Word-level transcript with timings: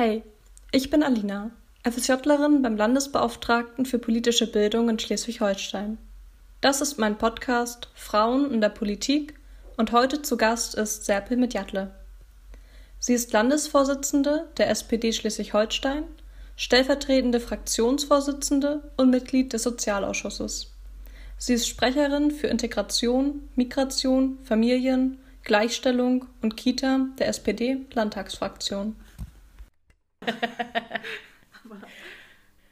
Hey, 0.00 0.22
ich 0.70 0.90
bin 0.90 1.02
Alina, 1.02 1.50
FSJlerin 1.82 2.62
beim 2.62 2.76
Landesbeauftragten 2.76 3.84
für 3.84 3.98
politische 3.98 4.46
Bildung 4.46 4.88
in 4.88 5.00
Schleswig-Holstein. 5.00 5.98
Das 6.60 6.80
ist 6.80 7.00
mein 7.00 7.18
Podcast 7.18 7.88
Frauen 7.96 8.52
in 8.52 8.60
der 8.60 8.68
Politik 8.68 9.34
und 9.76 9.90
heute 9.90 10.22
zu 10.22 10.36
Gast 10.36 10.76
ist 10.76 11.04
Serpil 11.04 11.36
Medjatle. 11.36 11.90
Sie 13.00 13.12
ist 13.12 13.32
Landesvorsitzende 13.32 14.46
der 14.56 14.70
SPD 14.70 15.12
Schleswig-Holstein, 15.12 16.04
stellvertretende 16.54 17.40
Fraktionsvorsitzende 17.40 18.92
und 18.96 19.10
Mitglied 19.10 19.52
des 19.52 19.64
Sozialausschusses. 19.64 20.74
Sie 21.38 21.54
ist 21.54 21.66
Sprecherin 21.66 22.30
für 22.30 22.46
Integration, 22.46 23.48
Migration, 23.56 24.38
Familien, 24.44 25.18
Gleichstellung 25.42 26.26
und 26.40 26.56
Kita 26.56 27.08
der 27.18 27.26
SPD-Landtagsfraktion. 27.26 28.94
Aber 31.64 31.80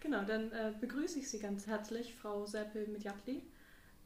genau, 0.01 0.25
dann 0.25 0.53
äh, 0.53 0.73
begrüße 0.81 1.19
ich 1.19 1.31
Sie 1.31 1.39
ganz 1.39 1.67
herzlich, 1.67 2.15
Frau 2.15 2.47
Serpil 2.47 2.87
Medjatli, 2.89 3.43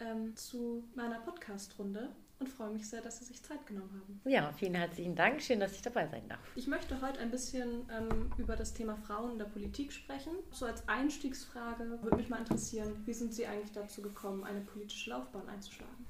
ähm, 0.00 0.34
zu 0.36 0.84
meiner 0.94 1.18
Podcast-Runde 1.20 2.10
und 2.38 2.48
freue 2.48 2.70
mich 2.70 2.88
sehr, 2.88 3.02
dass 3.02 3.18
Sie 3.18 3.24
sich 3.24 3.42
Zeit 3.42 3.66
genommen 3.66 3.90
haben. 4.00 4.20
Ja, 4.30 4.52
vielen 4.52 4.74
herzlichen 4.74 5.14
Dank. 5.14 5.42
Schön, 5.42 5.60
dass 5.60 5.74
ich 5.74 5.82
dabei 5.82 6.06
sein 6.08 6.26
darf. 6.28 6.40
Ich 6.56 6.66
möchte 6.66 7.00
heute 7.02 7.20
ein 7.20 7.30
bisschen 7.30 7.86
ähm, 7.90 8.32
über 8.38 8.56
das 8.56 8.72
Thema 8.72 8.96
Frauen 8.96 9.32
in 9.32 9.38
der 9.38 9.44
Politik 9.44 9.92
sprechen. 9.92 10.32
So 10.50 10.64
als 10.66 10.88
Einstiegsfrage 10.88 12.02
würde 12.02 12.16
mich 12.16 12.28
mal 12.28 12.38
interessieren, 12.38 13.02
wie 13.04 13.12
sind 13.12 13.34
Sie 13.34 13.46
eigentlich 13.46 13.72
dazu 13.72 14.00
gekommen, 14.00 14.44
eine 14.44 14.60
politische 14.60 15.10
Laufbahn 15.10 15.48
einzuschlagen? 15.48 16.06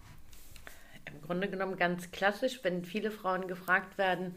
Im 1.06 1.20
Grunde 1.22 1.48
genommen 1.48 1.76
ganz 1.76 2.12
klassisch, 2.12 2.62
wenn 2.62 2.84
viele 2.84 3.10
Frauen 3.10 3.48
gefragt 3.48 3.98
werden, 3.98 4.36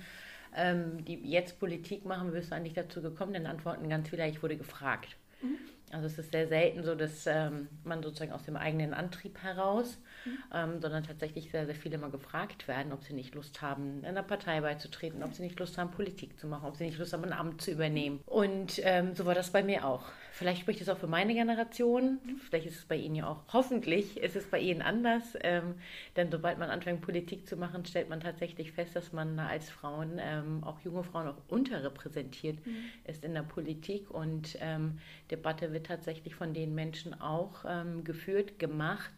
ähm, 0.55 1.03
die 1.05 1.15
jetzt 1.15 1.59
Politik 1.59 2.05
machen, 2.05 2.33
wirst 2.33 2.51
du 2.51 2.55
eigentlich 2.55 2.73
dazu 2.73 3.01
gekommen? 3.01 3.33
Dann 3.33 3.45
antworten 3.45 3.89
ganz 3.89 4.09
viele, 4.09 4.27
ich 4.27 4.41
wurde 4.41 4.57
gefragt. 4.57 5.15
Mhm. 5.41 5.57
Also 5.93 6.07
es 6.07 6.17
ist 6.17 6.31
sehr 6.31 6.47
selten 6.47 6.83
so, 6.83 6.95
dass 6.95 7.27
ähm, 7.27 7.67
man 7.83 8.01
sozusagen 8.01 8.31
aus 8.31 8.43
dem 8.43 8.57
eigenen 8.57 8.93
Antrieb 8.93 9.37
heraus, 9.43 9.99
mhm. 10.25 10.37
ähm, 10.53 10.81
sondern 10.81 11.03
tatsächlich 11.03 11.51
sehr, 11.51 11.65
sehr 11.65 11.75
viele 11.75 11.97
mal 11.99 12.09
gefragt 12.09 12.67
werden, 12.67 12.91
ob 12.91 13.03
sie 13.03 13.13
nicht 13.13 13.35
Lust 13.35 13.61
haben, 13.61 13.99
in 13.99 14.05
einer 14.05 14.23
Partei 14.23 14.61
beizutreten, 14.61 15.21
ob 15.21 15.33
sie 15.33 15.43
nicht 15.43 15.59
Lust 15.59 15.77
haben, 15.77 15.91
Politik 15.91 16.39
zu 16.39 16.47
machen, 16.47 16.67
ob 16.67 16.77
sie 16.77 16.85
nicht 16.85 16.97
Lust 16.97 17.13
haben, 17.13 17.23
ein 17.23 17.33
Amt 17.33 17.61
zu 17.61 17.71
übernehmen. 17.71 18.21
Und 18.25 18.81
ähm, 18.83 19.13
so 19.13 19.25
war 19.25 19.35
das 19.35 19.51
bei 19.51 19.63
mir 19.63 19.85
auch. 19.85 20.05
Vielleicht 20.31 20.61
spricht 20.61 20.81
es 20.81 20.89
auch 20.89 20.97
für 20.97 21.07
meine 21.07 21.35
Generation, 21.35 22.17
vielleicht 22.49 22.65
ist 22.65 22.79
es 22.79 22.85
bei 22.85 22.95
Ihnen 22.95 23.13
ja 23.13 23.27
auch, 23.27 23.43
hoffentlich 23.53 24.17
ist 24.17 24.35
es 24.35 24.47
bei 24.47 24.59
Ihnen 24.59 24.81
anders, 24.81 25.37
ähm, 25.41 25.75
denn 26.15 26.31
sobald 26.31 26.57
man 26.57 26.71
anfängt, 26.71 27.01
Politik 27.01 27.47
zu 27.47 27.55
machen, 27.55 27.85
stellt 27.85 28.09
man 28.09 28.19
tatsächlich 28.19 28.71
fest, 28.71 28.95
dass 28.95 29.13
man 29.13 29.37
als 29.37 29.69
Frauen, 29.69 30.19
ähm, 30.19 30.63
auch 30.63 30.79
junge 30.79 31.03
Frauen, 31.03 31.27
auch 31.27 31.37
unterrepräsentiert 31.49 32.65
mhm. 32.65 32.75
ist 33.05 33.23
in 33.23 33.35
der 33.35 33.43
Politik 33.43 34.09
und 34.09 34.57
ähm, 34.59 34.97
Debatte 35.29 35.71
wird 35.71 35.82
tatsächlich 35.83 36.35
von 36.35 36.53
den 36.53 36.75
Menschen 36.75 37.19
auch 37.19 37.65
ähm, 37.67 38.03
geführt, 38.03 38.59
gemacht, 38.59 39.11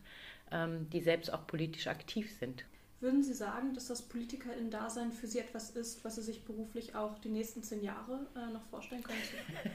ähm, 0.52 0.90
die 0.90 1.02
selbst 1.02 1.34
auch 1.34 1.48
politisch 1.48 1.88
aktiv 1.88 2.32
sind. 2.38 2.66
Würden 3.06 3.22
Sie 3.22 3.36
sagen, 3.36 3.76
dass 3.76 3.86
das 3.86 4.02
Politikerin-Dasein 4.02 5.12
für 5.12 5.28
Sie 5.28 5.38
etwas 5.38 5.70
ist, 5.70 6.04
was 6.04 6.16
Sie 6.16 6.24
sich 6.24 6.44
beruflich 6.44 6.96
auch 6.96 7.20
die 7.20 7.30
nächsten 7.30 7.62
zehn 7.62 7.84
Jahre 7.84 8.26
äh, 8.36 8.52
noch 8.52 8.64
vorstellen 8.72 9.04
können? 9.04 9.20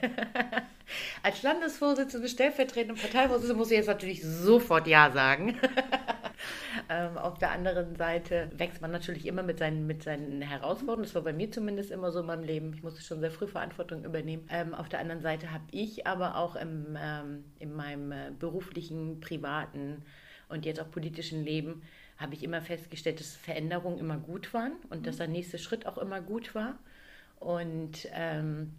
Als 1.22 1.40
Landesvorsitzende, 1.44 2.28
stellvertretende 2.28 3.00
Parteivorsitzende 3.00 3.54
muss 3.54 3.70
ich 3.70 3.76
jetzt 3.76 3.86
natürlich 3.86 4.24
sofort 4.24 4.88
Ja 4.88 5.12
sagen. 5.12 5.56
ähm, 6.88 7.18
auf 7.18 7.38
der 7.38 7.52
anderen 7.52 7.94
Seite 7.94 8.50
wächst 8.56 8.82
man 8.82 8.90
natürlich 8.90 9.26
immer 9.26 9.44
mit 9.44 9.60
seinen, 9.60 9.86
mit 9.86 10.02
seinen 10.02 10.42
Herausforderungen. 10.42 11.04
Das 11.04 11.14
war 11.14 11.22
bei 11.22 11.32
mir 11.32 11.52
zumindest 11.52 11.92
immer 11.92 12.10
so 12.10 12.18
in 12.18 12.26
meinem 12.26 12.42
Leben. 12.42 12.74
Ich 12.74 12.82
musste 12.82 13.00
schon 13.00 13.20
sehr 13.20 13.30
früh 13.30 13.46
Verantwortung 13.46 14.02
übernehmen. 14.02 14.48
Ähm, 14.50 14.74
auf 14.74 14.88
der 14.88 14.98
anderen 14.98 15.22
Seite 15.22 15.52
habe 15.52 15.66
ich 15.70 16.04
aber 16.04 16.36
auch 16.36 16.56
im, 16.56 16.98
ähm, 17.00 17.44
in 17.60 17.76
meinem 17.76 18.10
äh, 18.10 18.32
beruflichen, 18.36 19.20
privaten 19.20 20.02
und 20.48 20.66
jetzt 20.66 20.80
auch 20.80 20.90
politischen 20.90 21.44
Leben 21.44 21.82
habe 22.20 22.34
ich 22.34 22.44
immer 22.44 22.60
festgestellt, 22.60 23.18
dass 23.18 23.34
Veränderungen 23.34 23.98
immer 23.98 24.18
gut 24.18 24.52
waren 24.52 24.72
und 24.90 25.00
mhm. 25.00 25.04
dass 25.04 25.16
der 25.16 25.28
nächste 25.28 25.58
Schritt 25.58 25.86
auch 25.86 25.98
immer 25.98 26.20
gut 26.20 26.54
war. 26.54 26.78
Und 27.38 28.06
ähm, 28.12 28.74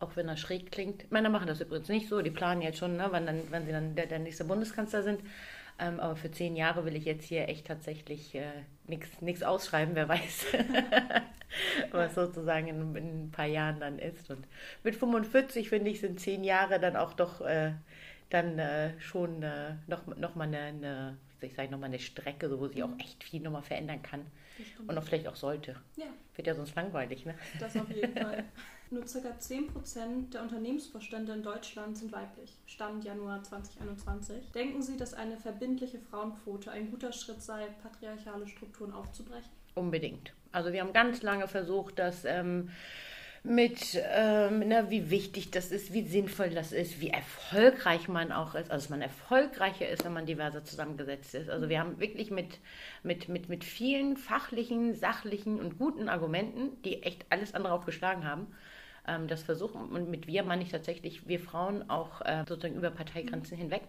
auch 0.00 0.16
wenn 0.16 0.28
er 0.28 0.38
schräg 0.38 0.72
klingt, 0.72 1.12
Männer 1.12 1.28
machen 1.28 1.46
das 1.46 1.60
übrigens 1.60 1.88
nicht 1.88 2.08
so, 2.08 2.22
die 2.22 2.30
planen 2.30 2.62
jetzt 2.62 2.78
schon, 2.78 2.96
ne, 2.96 3.06
wann, 3.10 3.26
dann, 3.26 3.42
wann 3.50 3.66
sie 3.66 3.72
dann 3.72 3.94
der, 3.94 4.06
der 4.06 4.18
nächste 4.18 4.44
Bundeskanzler 4.44 5.02
sind. 5.02 5.20
Ähm, 5.78 6.00
aber 6.00 6.16
für 6.16 6.30
zehn 6.30 6.56
Jahre 6.56 6.84
will 6.84 6.96
ich 6.96 7.04
jetzt 7.04 7.24
hier 7.24 7.48
echt 7.48 7.66
tatsächlich 7.66 8.34
äh, 8.34 8.64
nichts 9.20 9.42
ausschreiben, 9.42 9.94
wer 9.94 10.08
weiß, 10.08 10.46
was 11.92 12.14
sozusagen 12.14 12.68
in, 12.68 12.96
in, 12.96 13.24
ein 13.24 13.30
paar 13.30 13.46
Jahren 13.46 13.80
dann 13.80 13.98
ist. 13.98 14.30
Und 14.30 14.46
mit 14.82 14.96
45, 14.96 15.68
finde 15.68 15.90
ich, 15.90 16.00
sind 16.00 16.20
zehn 16.20 16.44
Jahre 16.44 16.80
dann 16.80 16.96
auch 16.96 17.12
doch 17.14 17.40
äh, 17.42 17.72
dann 18.32 18.58
äh, 18.58 18.98
schon 19.00 19.42
äh, 19.42 19.74
noch, 19.86 20.06
noch 20.06 20.34
mal 20.34 20.44
eine, 20.44 20.58
eine 20.58 21.18
ich 21.40 21.54
sage 21.54 21.70
nochmal 21.70 21.88
eine 21.88 21.98
Strecke, 21.98 22.48
so, 22.48 22.60
wo 22.60 22.68
sich 22.68 22.82
auch 22.82 22.88
mhm. 22.88 23.00
echt 23.00 23.24
viel 23.24 23.40
nochmal 23.40 23.62
verändern 23.62 24.02
kann. 24.02 24.26
Und 24.86 24.96
auch 24.96 25.02
vielleicht 25.02 25.26
auch 25.26 25.36
sollte. 25.36 25.76
Ja. 25.96 26.06
Wird 26.36 26.46
ja 26.46 26.54
sonst 26.54 26.74
langweilig, 26.76 27.24
ne? 27.24 27.34
Das 27.58 27.76
auf 27.76 27.90
jeden 27.90 28.16
Fall. 28.22 28.44
Nur 28.90 29.02
ca. 29.02 29.08
10% 29.08 30.30
der 30.30 30.42
Unternehmensvorstände 30.42 31.32
in 31.32 31.42
Deutschland 31.42 31.96
sind 31.96 32.12
weiblich. 32.12 32.58
Stand 32.66 33.04
Januar 33.04 33.42
2021. 33.42 34.52
Denken 34.52 34.82
Sie, 34.82 34.96
dass 34.96 35.14
eine 35.14 35.36
verbindliche 35.38 35.98
Frauenquote 35.98 36.70
ein 36.70 36.90
guter 36.90 37.12
Schritt 37.12 37.42
sei, 37.42 37.66
patriarchale 37.82 38.46
Strukturen 38.46 38.92
aufzubrechen? 38.92 39.50
Unbedingt. 39.74 40.34
Also 40.52 40.72
wir 40.72 40.82
haben 40.82 40.92
ganz 40.92 41.22
lange 41.22 41.48
versucht, 41.48 41.98
dass 41.98 42.24
ähm, 42.26 42.68
mit, 43.44 44.00
ähm, 44.12 44.62
na, 44.66 44.88
wie 44.90 45.10
wichtig 45.10 45.50
das 45.50 45.72
ist, 45.72 45.92
wie 45.92 46.02
sinnvoll 46.02 46.50
das 46.50 46.72
ist, 46.72 47.00
wie 47.00 47.10
erfolgreich 47.10 48.06
man 48.08 48.30
auch 48.30 48.54
ist. 48.54 48.70
Also, 48.70 48.84
dass 48.84 48.90
man 48.90 49.02
erfolgreicher 49.02 49.88
ist, 49.88 50.04
wenn 50.04 50.12
man 50.12 50.26
diverser 50.26 50.64
zusammengesetzt 50.64 51.34
ist. 51.34 51.50
Also, 51.50 51.68
wir 51.68 51.80
haben 51.80 51.98
wirklich 51.98 52.30
mit, 52.30 52.60
mit, 53.02 53.28
mit, 53.28 53.48
mit 53.48 53.64
vielen 53.64 54.16
fachlichen, 54.16 54.94
sachlichen 54.94 55.58
und 55.58 55.78
guten 55.78 56.08
Argumenten, 56.08 56.80
die 56.82 57.02
echt 57.02 57.26
alles 57.30 57.54
andere 57.54 57.72
aufgeschlagen 57.72 58.24
haben, 58.24 58.46
ähm, 59.08 59.26
das 59.26 59.42
versuchen. 59.42 59.88
Und 59.90 60.08
mit 60.08 60.28
wir 60.28 60.44
meine 60.44 60.62
ich 60.62 60.70
tatsächlich, 60.70 61.26
wir 61.26 61.40
Frauen 61.40 61.90
auch 61.90 62.20
äh, 62.20 62.44
sozusagen 62.48 62.76
über 62.76 62.90
Parteigrenzen 62.90 63.58
hinweg. 63.58 63.82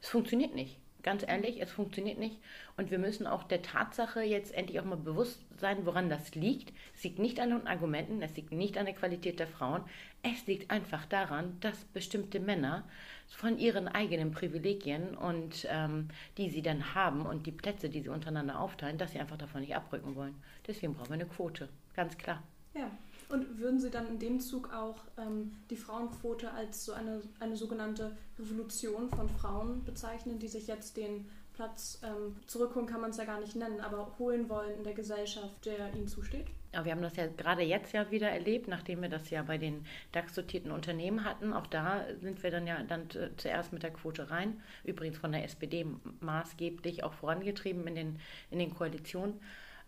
Es 0.00 0.08
funktioniert 0.08 0.54
nicht. 0.54 0.78
Ganz 1.02 1.24
ehrlich, 1.26 1.60
es 1.60 1.70
funktioniert 1.70 2.18
nicht. 2.18 2.38
Und 2.76 2.90
wir 2.90 2.98
müssen 2.98 3.26
auch 3.26 3.42
der 3.42 3.62
Tatsache 3.62 4.22
jetzt 4.22 4.54
endlich 4.54 4.78
auch 4.78 4.84
mal 4.84 4.96
bewusst 4.96 5.40
sein, 5.58 5.84
woran 5.84 6.08
das 6.08 6.34
liegt. 6.34 6.72
Es 6.94 7.02
liegt 7.02 7.18
nicht 7.18 7.40
an 7.40 7.50
den 7.50 7.66
Argumenten, 7.66 8.22
es 8.22 8.36
liegt 8.36 8.52
nicht 8.52 8.78
an 8.78 8.86
der 8.86 8.94
Qualität 8.94 9.40
der 9.40 9.48
Frauen. 9.48 9.82
Es 10.22 10.46
liegt 10.46 10.70
einfach 10.70 11.04
daran, 11.06 11.56
dass 11.60 11.84
bestimmte 11.86 12.38
Männer 12.38 12.84
von 13.28 13.58
ihren 13.58 13.88
eigenen 13.88 14.30
Privilegien 14.30 15.16
und 15.16 15.66
ähm, 15.68 16.08
die 16.38 16.50
sie 16.50 16.62
dann 16.62 16.94
haben 16.94 17.26
und 17.26 17.46
die 17.46 17.52
Plätze, 17.52 17.88
die 17.88 18.02
sie 18.02 18.08
untereinander 18.08 18.60
aufteilen, 18.60 18.98
dass 18.98 19.12
sie 19.12 19.18
einfach 19.18 19.38
davon 19.38 19.62
nicht 19.62 19.74
abrücken 19.74 20.14
wollen. 20.14 20.34
Deswegen 20.66 20.94
brauchen 20.94 21.08
wir 21.08 21.14
eine 21.14 21.26
Quote. 21.26 21.68
Ganz 21.94 22.16
klar. 22.16 22.42
Ja. 22.74 22.90
Und 23.32 23.58
würden 23.58 23.80
Sie 23.80 23.88
dann 23.88 24.06
in 24.08 24.18
dem 24.18 24.40
Zug 24.40 24.74
auch 24.74 24.98
ähm, 25.16 25.52
die 25.70 25.76
Frauenquote 25.76 26.52
als 26.52 26.84
so 26.84 26.92
eine, 26.92 27.22
eine 27.40 27.56
sogenannte 27.56 28.14
Revolution 28.38 29.08
von 29.08 29.26
Frauen 29.30 29.82
bezeichnen, 29.84 30.38
die 30.38 30.48
sich 30.48 30.66
jetzt 30.66 30.98
den 30.98 31.26
Platz 31.54 31.98
ähm, 32.04 32.36
zurückholen, 32.46 32.86
kann 32.86 33.00
man 33.00 33.08
es 33.08 33.16
ja 33.16 33.24
gar 33.24 33.40
nicht 33.40 33.56
nennen, 33.56 33.80
aber 33.80 34.18
holen 34.18 34.50
wollen 34.50 34.76
in 34.76 34.84
der 34.84 34.92
Gesellschaft, 34.92 35.64
der 35.64 35.94
ihnen 35.94 36.08
zusteht? 36.08 36.44
Ja, 36.74 36.84
wir 36.84 36.92
haben 36.92 37.00
das 37.00 37.16
ja 37.16 37.26
gerade 37.26 37.62
jetzt 37.62 37.94
ja 37.94 38.10
wieder 38.10 38.28
erlebt, 38.28 38.68
nachdem 38.68 39.00
wir 39.00 39.08
das 39.08 39.30
ja 39.30 39.42
bei 39.42 39.56
den 39.56 39.86
DAX-dotierten 40.12 40.70
Unternehmen 40.70 41.24
hatten. 41.24 41.54
Auch 41.54 41.66
da 41.66 42.04
sind 42.20 42.42
wir 42.42 42.50
dann 42.50 42.66
ja 42.66 42.82
dann 42.82 43.08
zuerst 43.38 43.72
mit 43.72 43.82
der 43.82 43.92
Quote 43.92 44.30
rein. 44.30 44.60
Übrigens 44.84 45.16
von 45.16 45.32
der 45.32 45.44
SPD 45.44 45.86
maßgeblich 46.20 47.02
auch 47.02 47.14
vorangetrieben 47.14 47.86
in 47.86 47.94
den, 47.94 48.18
in 48.50 48.58
den 48.58 48.74
Koalitionen. 48.74 49.40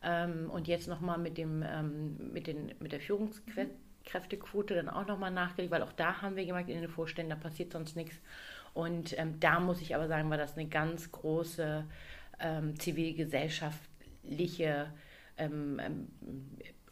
Ähm, 0.05 0.51
und 0.51 0.69
jetzt 0.69 0.89
nochmal 0.89 1.19
mit, 1.19 1.39
ähm, 1.39 2.33
mit, 2.33 2.81
mit 2.81 2.93
der 2.93 3.01
Führungskräftequote 3.01 4.75
dann 4.75 4.89
auch 4.89 5.07
nochmal 5.07 5.31
nachgelegt, 5.31 5.73
weil 5.73 5.83
auch 5.83 5.93
da 5.93 6.23
haben 6.23 6.37
wir 6.37 6.47
gemerkt 6.47 6.69
in 6.69 6.81
den 6.81 6.91
Vorständen, 6.91 7.31
da 7.31 7.37
passiert 7.37 7.73
sonst 7.73 7.97
nichts. 7.97 8.17
Und 8.75 9.19
ähm, 9.19 9.41
da 9.41 9.61
muss 9.61 9.81
ich 9.81 9.95
aber 9.95 10.09
sagen, 10.09 10.31
war 10.31 10.39
das 10.39 10.57
eine 10.57 10.69
ganz 10.69 11.11
große 11.11 11.85
ähm, 12.41 12.79
zivilgesellschaftliche 12.79 14.93
ähm, 15.37 15.81
ähm, 15.83 16.09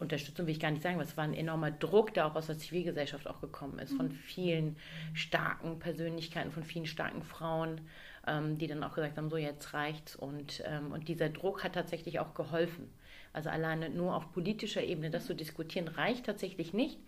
Unterstützung 0.02 0.46
will 0.46 0.52
ich 0.52 0.60
gar 0.60 0.70
nicht 0.70 0.82
sagen, 0.82 0.96
aber 0.96 1.04
es 1.04 1.16
war 1.16 1.24
ein 1.24 1.32
enormer 1.32 1.70
Druck, 1.70 2.12
der 2.12 2.26
auch 2.26 2.34
aus 2.34 2.48
der 2.48 2.58
Zivilgesellschaft 2.58 3.26
auch 3.28 3.40
gekommen 3.40 3.78
ist, 3.78 3.94
von 3.94 4.08
mhm. 4.08 4.12
vielen 4.12 4.76
starken 5.14 5.78
Persönlichkeiten, 5.78 6.50
von 6.50 6.64
vielen 6.64 6.86
starken 6.86 7.22
Frauen, 7.22 7.80
ähm, 8.26 8.58
die 8.58 8.66
dann 8.66 8.82
auch 8.82 8.94
gesagt 8.94 9.16
haben, 9.16 9.30
so 9.30 9.36
jetzt 9.36 9.72
reicht's. 9.72 10.16
Und, 10.16 10.62
ähm, 10.66 10.92
und 10.92 11.08
dieser 11.08 11.28
Druck 11.28 11.62
hat 11.62 11.74
tatsächlich 11.74 12.18
auch 12.18 12.34
geholfen. 12.34 12.92
Also 13.32 13.50
alleine 13.50 13.90
nur 13.90 14.14
auf 14.14 14.32
politischer 14.32 14.82
Ebene 14.82 15.10
das 15.10 15.26
zu 15.26 15.34
diskutieren, 15.34 15.88
reicht 15.88 16.26
tatsächlich 16.26 16.72
nicht. 16.72 16.98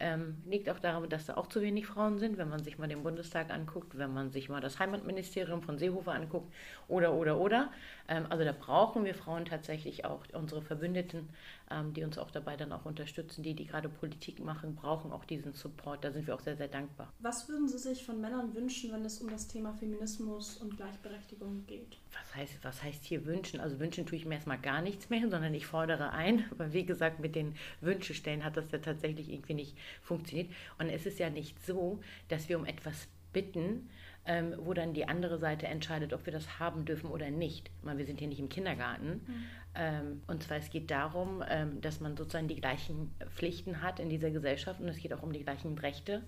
Ähm, 0.00 0.38
liegt 0.46 0.68
auch 0.68 0.80
daran, 0.80 1.08
dass 1.08 1.26
da 1.26 1.36
auch 1.36 1.46
zu 1.46 1.60
wenig 1.60 1.86
Frauen 1.86 2.18
sind, 2.18 2.36
wenn 2.36 2.48
man 2.48 2.64
sich 2.64 2.76
mal 2.78 2.88
den 2.88 3.02
Bundestag 3.04 3.52
anguckt, 3.52 3.96
wenn 3.96 4.12
man 4.12 4.32
sich 4.32 4.48
mal 4.48 4.60
das 4.60 4.80
Heimatministerium 4.80 5.62
von 5.62 5.78
Seehofer 5.78 6.12
anguckt 6.12 6.52
oder, 6.88 7.12
oder, 7.12 7.38
oder. 7.38 7.70
Ähm, 8.08 8.26
also 8.28 8.42
da 8.42 8.52
brauchen 8.52 9.04
wir 9.04 9.14
Frauen 9.14 9.44
tatsächlich 9.44 10.04
auch, 10.04 10.24
unsere 10.32 10.62
Verbündeten, 10.62 11.28
ähm, 11.72 11.94
die 11.94 12.04
uns 12.04 12.18
auch 12.18 12.30
dabei 12.30 12.56
dann 12.56 12.72
auch 12.72 12.84
unterstützen. 12.84 13.42
Die, 13.42 13.54
die 13.54 13.66
gerade 13.66 13.88
Politik 13.88 14.40
machen, 14.40 14.74
brauchen 14.74 15.12
auch 15.12 15.24
diesen 15.24 15.52
Support. 15.52 16.04
Da 16.04 16.12
sind 16.12 16.26
wir 16.26 16.34
auch 16.34 16.40
sehr, 16.40 16.56
sehr 16.56 16.68
dankbar. 16.68 17.12
Was 17.20 17.48
würden 17.48 17.68
Sie 17.68 17.78
sich 17.78 18.04
von 18.04 18.20
Männern 18.20 18.54
wünschen, 18.54 18.92
wenn 18.92 19.04
es 19.04 19.20
um 19.20 19.30
das 19.30 19.48
Thema 19.48 19.72
Feminismus 19.74 20.56
und 20.58 20.76
Gleichberechtigung 20.76 21.66
geht? 21.66 21.98
Was 22.12 22.34
heißt, 22.34 22.58
was 22.62 22.82
heißt 22.82 23.04
hier 23.04 23.24
wünschen? 23.26 23.60
Also 23.60 23.78
wünschen 23.80 24.06
tue 24.06 24.18
ich 24.18 24.26
mir 24.26 24.34
erstmal 24.34 24.58
gar 24.58 24.82
nichts 24.82 25.10
mehr, 25.10 25.22
sondern 25.22 25.54
ich 25.54 25.66
fordere 25.66 26.10
ein. 26.10 26.44
Aber 26.50 26.72
wie 26.72 26.84
gesagt, 26.84 27.20
mit 27.20 27.34
den 27.34 27.54
Wünschestellen 27.80 28.44
hat 28.44 28.56
das 28.56 28.70
ja 28.70 28.78
tatsächlich 28.78 29.30
irgendwie 29.30 29.54
nicht 29.54 29.76
funktioniert. 30.02 30.50
Und 30.78 30.88
es 30.88 31.06
ist 31.06 31.18
ja 31.18 31.30
nicht 31.30 31.64
so, 31.64 32.00
dass 32.28 32.48
wir 32.48 32.58
um 32.58 32.66
etwas 32.66 33.08
bitten, 33.32 33.88
ähm, 34.24 34.54
wo 34.58 34.72
dann 34.72 34.94
die 34.94 35.08
andere 35.08 35.38
Seite 35.38 35.66
entscheidet, 35.66 36.12
ob 36.12 36.26
wir 36.26 36.32
das 36.32 36.60
haben 36.60 36.84
dürfen 36.84 37.10
oder 37.10 37.30
nicht. 37.30 37.70
meine, 37.82 37.98
wir 37.98 38.06
sind 38.06 38.20
hier 38.20 38.28
nicht 38.28 38.38
im 38.38 38.48
Kindergarten. 38.48 39.22
Mhm. 39.26 39.44
Ähm, 39.74 40.22
und 40.26 40.42
zwar 40.42 40.58
es 40.58 40.70
geht 40.70 40.90
darum, 40.90 41.42
ähm, 41.48 41.80
dass 41.80 42.00
man 42.00 42.16
sozusagen 42.16 42.46
die 42.46 42.60
gleichen 42.60 43.10
Pflichten 43.30 43.82
hat 43.82 43.98
in 43.98 44.10
dieser 44.10 44.30
Gesellschaft 44.30 44.80
und 44.80 44.88
es 44.88 44.98
geht 44.98 45.12
auch 45.14 45.22
um 45.22 45.32
die 45.32 45.42
gleichen 45.42 45.76
Rechte 45.78 46.22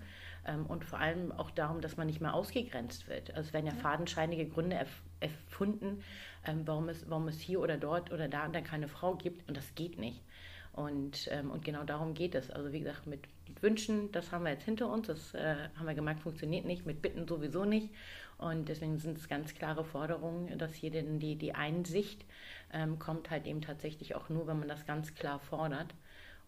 ähm, 0.45 0.65
und 0.65 0.83
vor 0.83 0.99
allem 0.99 1.31
auch 1.31 1.51
darum, 1.51 1.79
dass 1.79 1.95
man 1.95 2.07
nicht 2.07 2.21
mehr 2.21 2.33
ausgegrenzt 2.33 3.07
wird. 3.07 3.29
Also 3.35 3.47
es 3.47 3.53
werden 3.53 3.67
ja, 3.67 3.73
ja. 3.73 3.79
fadenscheinige 3.79 4.47
Gründe 4.47 4.75
erf 4.75 5.01
erfunden, 5.21 6.03
ähm, 6.45 6.63
warum, 6.65 6.89
es, 6.89 7.09
warum 7.09 7.27
es 7.29 7.39
hier 7.39 7.61
oder 7.61 7.77
dort 7.77 8.11
oder 8.11 8.27
da 8.27 8.45
und 8.45 8.53
dann 8.53 8.65
keine 8.65 8.89
Frau 8.89 9.15
gibt 9.15 9.47
und 9.47 9.55
das 9.55 9.73
geht 9.73 9.97
nicht. 9.97 10.21
Und, 10.75 11.29
ähm, 11.31 11.51
und 11.51 11.63
genau 11.63 11.83
darum 11.85 12.13
geht 12.13 12.35
es. 12.35 12.51
Also 12.51 12.73
wie 12.73 12.79
gesagt, 12.79 13.07
mit 13.07 13.21
Wünschen, 13.61 14.11
das 14.11 14.33
haben 14.33 14.43
wir 14.43 14.51
jetzt 14.51 14.65
hinter 14.65 14.91
uns, 14.91 15.07
das 15.07 15.33
äh, 15.33 15.55
haben 15.77 15.87
wir 15.87 15.93
gemerkt, 15.93 16.19
funktioniert 16.19 16.65
nicht, 16.65 16.85
mit 16.85 17.01
Bitten 17.01 17.25
sowieso 17.25 17.63
nicht. 17.63 17.91
Und 18.37 18.67
deswegen 18.67 18.97
sind 18.97 19.17
es 19.17 19.29
ganz 19.29 19.55
klare 19.55 19.85
Forderungen, 19.85 20.57
dass 20.57 20.73
hier 20.73 20.91
denn 20.91 21.19
die, 21.19 21.37
die 21.37 21.55
Einsicht 21.55 22.25
ähm, 22.73 22.99
kommt 22.99 23.29
halt 23.29 23.47
eben 23.47 23.61
tatsächlich 23.61 24.15
auch 24.15 24.27
nur, 24.27 24.47
wenn 24.47 24.59
man 24.59 24.67
das 24.67 24.85
ganz 24.85 25.15
klar 25.15 25.39
fordert 25.39 25.93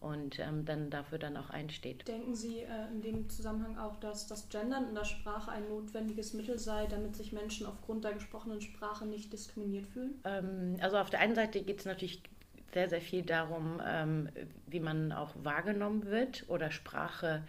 und 0.00 0.38
ähm, 0.38 0.66
dann 0.66 0.90
dafür 0.90 1.18
dann 1.18 1.38
auch 1.38 1.48
einsteht. 1.48 2.06
Denken 2.06 2.34
Sie 2.34 2.58
äh, 2.58 2.92
in 2.92 3.00
dem 3.00 3.30
Zusammenhang 3.30 3.78
auch, 3.78 3.96
dass 3.96 4.26
das 4.26 4.50
Gendern 4.50 4.90
in 4.90 4.94
der 4.94 5.06
Sprache 5.06 5.50
ein 5.50 5.66
notwendiges 5.68 6.34
Mittel 6.34 6.58
sei, 6.58 6.86
damit 6.86 7.16
sich 7.16 7.32
Menschen 7.32 7.66
aufgrund 7.66 8.04
der 8.04 8.12
gesprochenen 8.12 8.60
Sprache 8.60 9.06
nicht 9.06 9.32
diskriminiert 9.32 9.86
fühlen? 9.86 10.20
Ähm, 10.24 10.76
also 10.80 10.98
auf 10.98 11.08
der 11.08 11.20
einen 11.20 11.34
Seite 11.34 11.62
geht 11.62 11.80
es 11.80 11.86
natürlich 11.86 12.22
sehr, 12.72 12.88
sehr 12.88 13.00
viel 13.00 13.22
darum, 13.22 13.80
ähm, 13.86 14.28
wie 14.66 14.80
man 14.80 15.12
auch 15.12 15.34
wahrgenommen 15.42 16.06
wird 16.06 16.44
oder 16.48 16.70
Sprache 16.70 17.42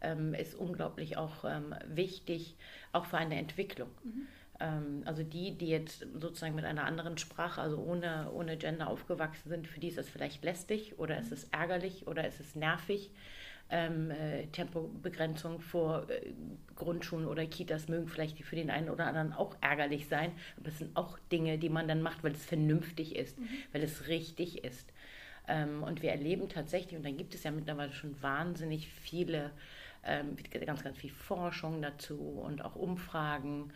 ähm, 0.00 0.34
ist 0.34 0.54
unglaublich 0.54 1.16
auch 1.16 1.44
ähm, 1.44 1.74
wichtig, 1.88 2.56
auch 2.92 3.06
für 3.06 3.18
eine 3.18 3.38
Entwicklung. 3.38 3.88
Mhm. 4.04 4.26
Ähm, 4.60 5.02
also 5.04 5.22
die, 5.22 5.56
die 5.56 5.68
jetzt 5.68 6.06
sozusagen 6.18 6.54
mit 6.54 6.64
einer 6.64 6.84
anderen 6.84 7.18
Sprache, 7.18 7.60
also 7.60 7.78
ohne, 7.78 8.30
ohne 8.32 8.56
Gender 8.56 8.88
aufgewachsen 8.88 9.48
sind, 9.48 9.66
für 9.66 9.80
die 9.80 9.88
ist 9.88 9.98
es 9.98 10.08
vielleicht 10.08 10.44
lästig 10.44 10.98
oder 10.98 11.16
mhm. 11.16 11.22
ist 11.22 11.32
es 11.32 11.44
ärgerlich 11.44 12.06
oder 12.06 12.26
ist 12.26 12.40
es 12.40 12.54
nervig 12.54 13.10
ähm, 13.70 14.10
äh, 14.10 14.46
Tempobegrenzung 14.46 15.60
vor 15.60 16.08
äh, 16.08 16.32
Grundschulen 16.76 17.26
oder 17.26 17.44
Kitas 17.46 17.88
mögen 17.88 18.06
vielleicht 18.06 18.38
für 18.44 18.56
den 18.56 18.70
einen 18.70 18.90
oder 18.90 19.06
anderen 19.06 19.32
auch 19.32 19.56
ärgerlich 19.60 20.06
sein, 20.08 20.32
aber 20.56 20.68
es 20.68 20.78
sind 20.78 20.96
auch 20.96 21.18
Dinge, 21.32 21.58
die 21.58 21.68
man 21.68 21.88
dann 21.88 22.02
macht, 22.02 22.22
weil 22.22 22.32
es 22.32 22.44
vernünftig 22.44 23.16
ist, 23.16 23.38
mhm. 23.38 23.48
weil 23.72 23.82
es 23.82 24.06
richtig 24.08 24.64
ist. 24.64 24.92
Ähm, 25.48 25.82
und 25.82 26.02
wir 26.02 26.10
erleben 26.10 26.48
tatsächlich, 26.48 26.96
und 26.96 27.04
dann 27.04 27.16
gibt 27.16 27.34
es 27.34 27.42
ja 27.42 27.50
mittlerweile 27.50 27.92
schon 27.92 28.20
wahnsinnig 28.22 28.88
viele, 28.88 29.50
ähm, 30.04 30.36
ganz, 30.64 30.84
ganz 30.84 30.98
viel 30.98 31.10
Forschung 31.10 31.82
dazu 31.82 32.16
und 32.18 32.64
auch 32.64 32.76
Umfragen, 32.76 33.72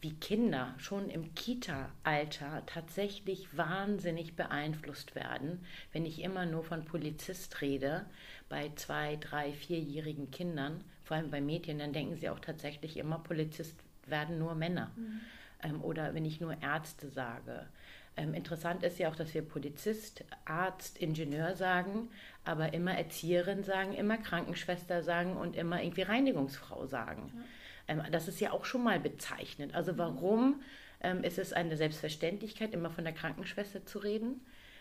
wie 0.00 0.14
Kinder 0.14 0.74
schon 0.78 1.10
im 1.10 1.34
Kita-Alter 1.34 2.62
tatsächlich 2.66 3.56
wahnsinnig 3.56 4.36
beeinflusst 4.36 5.14
werden, 5.14 5.64
wenn 5.92 6.06
ich 6.06 6.22
immer 6.22 6.46
nur 6.46 6.62
von 6.62 6.84
Polizist 6.84 7.60
rede, 7.60 8.06
bei 8.48 8.70
zwei, 8.76 9.16
drei, 9.16 9.52
vierjährigen 9.52 10.30
Kindern, 10.30 10.84
vor 11.04 11.16
allem 11.16 11.30
bei 11.30 11.40
Mädchen, 11.40 11.78
dann 11.78 11.92
denken 11.92 12.16
sie 12.16 12.30
auch 12.30 12.40
tatsächlich 12.40 12.96
immer, 12.96 13.18
Polizist 13.18 13.76
werden 14.06 14.38
nur 14.38 14.54
Männer. 14.54 14.90
Mhm. 14.96 15.20
Ähm, 15.62 15.82
oder 15.82 16.14
wenn 16.14 16.24
ich 16.24 16.40
nur 16.40 16.62
Ärzte 16.62 17.08
sage. 17.08 17.66
Ähm, 18.16 18.34
interessant 18.34 18.82
ist 18.82 18.98
ja 18.98 19.08
auch, 19.08 19.16
dass 19.16 19.34
wir 19.34 19.42
Polizist, 19.42 20.24
Arzt, 20.44 20.98
Ingenieur 20.98 21.54
sagen, 21.54 22.10
aber 22.44 22.72
immer 22.72 22.94
Erzieherin 22.94 23.64
sagen, 23.64 23.94
immer 23.94 24.18
Krankenschwester 24.18 25.02
sagen 25.02 25.36
und 25.36 25.56
immer 25.56 25.82
irgendwie 25.82 26.02
Reinigungsfrau 26.02 26.86
sagen. 26.86 27.32
Ja. 27.34 27.42
Ähm, 27.88 28.02
das 28.12 28.28
ist 28.28 28.40
ja 28.40 28.52
auch 28.52 28.64
schon 28.64 28.84
mal 28.84 29.00
bezeichnend. 29.00 29.74
Also 29.74 29.92
mhm. 29.92 29.98
warum 29.98 30.62
ähm, 31.00 31.24
ist 31.24 31.38
es 31.38 31.52
eine 31.52 31.76
Selbstverständlichkeit, 31.76 32.72
immer 32.74 32.90
von 32.90 33.04
der 33.04 33.12
Krankenschwester 33.12 33.84
zu 33.84 33.98
reden? 33.98 34.40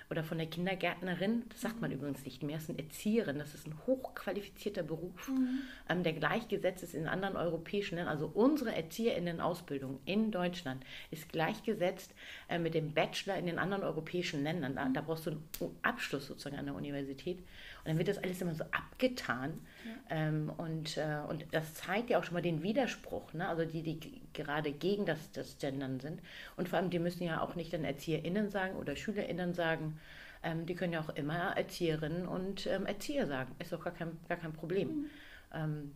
oder 0.10 0.24
von 0.24 0.38
der 0.38 0.48
Kindergärtnerin, 0.48 1.44
das 1.50 1.62
sagt 1.62 1.82
man 1.82 1.92
übrigens 1.92 2.24
nicht 2.24 2.42
mehr, 2.42 2.58
ist 2.58 2.70
eine 2.70 2.80
Erzieherin, 2.80 3.40
das 3.40 3.54
ist 3.54 3.68
ein 3.68 3.76
hochqualifizierter 3.86 4.84
Beruf, 4.84 5.28
mhm. 5.28 5.60
ähm, 5.90 6.04
der 6.04 6.14
gleichgesetzt 6.14 6.84
ist 6.84 6.96
in 6.96 7.08
anderen 7.08 7.36
europäischen 7.36 7.96
Ländern. 7.96 8.14
Also 8.14 8.32
unsere 8.34 8.74
Erzieherinnenausbildung 8.74 10.00
in 10.06 10.32
Deutschland 10.32 10.86
ist 11.12 11.30
gleichgesetzt 11.30 12.14
äh, 12.48 12.58
mit 12.58 12.74
dem 12.74 12.94
Bachelor 12.94 13.36
in 13.36 13.48
den 13.48 13.60
anderen 13.60 13.84
europäischen 13.84 14.44
Ländern. 14.44 14.76
Da, 14.76 14.86
mhm. 14.86 14.94
da, 14.94 15.02
brauchst 15.02 15.26
du 15.26 15.32
einen 15.32 15.44
Abschluss 15.82 16.28
sozusagen 16.28 16.58
an 16.58 16.66
der 16.66 16.76
Universität. 16.76 17.40
Dann 17.88 17.98
wird 17.98 18.08
das 18.08 18.18
alles 18.18 18.42
immer 18.42 18.54
so 18.54 18.64
abgetan. 18.66 19.60
Ja. 19.86 20.18
Ähm, 20.18 20.52
und, 20.58 20.98
äh, 20.98 21.20
und 21.28 21.46
das 21.52 21.74
zeigt 21.74 22.10
ja 22.10 22.20
auch 22.20 22.24
schon 22.24 22.34
mal 22.34 22.42
den 22.42 22.62
Widerspruch, 22.62 23.34
ne? 23.34 23.48
also 23.48 23.66
die, 23.66 23.82
die 23.82 24.22
gerade 24.34 24.72
gegen 24.72 25.06
das, 25.06 25.32
das 25.32 25.58
Gendern 25.58 26.00
sind. 26.00 26.22
Und 26.56 26.70
vor 26.70 26.80
allem, 26.80 26.90
die 26.90 27.00
müssen 27.00 27.24
ja 27.24 27.42
auch 27.42 27.56
nicht 27.56 27.74
dann 27.74 27.84
ErzieherInnen 27.84 28.50
sagen 28.50 28.76
oder 28.76 28.96
SchülerInnen 28.96 29.54
sagen, 29.54 30.00
ähm, 30.44 30.66
die 30.66 30.76
können 30.76 30.94
ja 30.94 31.02
auch 31.02 31.10
immer 31.10 31.58
Erzieherinnen 31.58 32.28
und 32.28 32.68
ähm, 32.68 32.86
Erzieher 32.86 33.28
sagen. 33.28 33.56
Ist 33.60 33.74
doch 33.74 33.84
gar 33.84 33.94
kein, 33.94 34.18
gar 34.28 34.38
kein 34.38 34.54
Problem. 34.54 34.88
Mhm. 34.88 35.06
Ähm, 35.54 35.92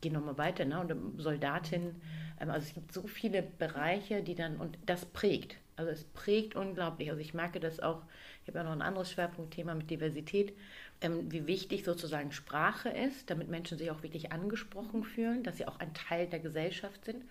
gehen 0.00 0.12
nochmal 0.12 0.38
weiter, 0.38 0.64
ne? 0.64 0.80
Und 0.80 1.20
Soldatin, 1.20 1.94
ähm, 2.40 2.50
also 2.50 2.66
es 2.66 2.74
gibt 2.74 2.92
so 2.92 3.06
viele 3.06 3.42
Bereiche, 3.42 4.22
die 4.22 4.34
dann, 4.34 4.56
und 4.56 4.78
das 4.86 5.04
prägt. 5.04 5.56
Also 5.76 5.90
es 5.90 6.04
prägt 6.04 6.54
unglaublich. 6.54 7.10
Also 7.10 7.20
ich 7.20 7.34
merke 7.34 7.60
das 7.60 7.80
auch, 7.80 8.02
ich 8.42 8.48
habe 8.48 8.58
ja 8.58 8.64
noch 8.64 8.72
ein 8.72 8.82
anderes 8.82 9.10
Schwerpunktthema 9.10 9.74
mit 9.74 9.90
Diversität, 9.90 10.56
ähm, 11.00 11.30
wie 11.30 11.46
wichtig 11.46 11.84
sozusagen 11.84 12.32
Sprache 12.32 12.88
ist, 12.88 13.30
damit 13.30 13.48
Menschen 13.48 13.78
sich 13.78 13.90
auch 13.90 14.02
wirklich 14.02 14.32
angesprochen 14.32 15.04
fühlen, 15.04 15.42
dass 15.42 15.56
sie 15.56 15.66
auch 15.66 15.80
ein 15.80 15.92
Teil 15.94 16.26
der 16.26 16.40
Gesellschaft 16.40 17.04
sind 17.04 17.24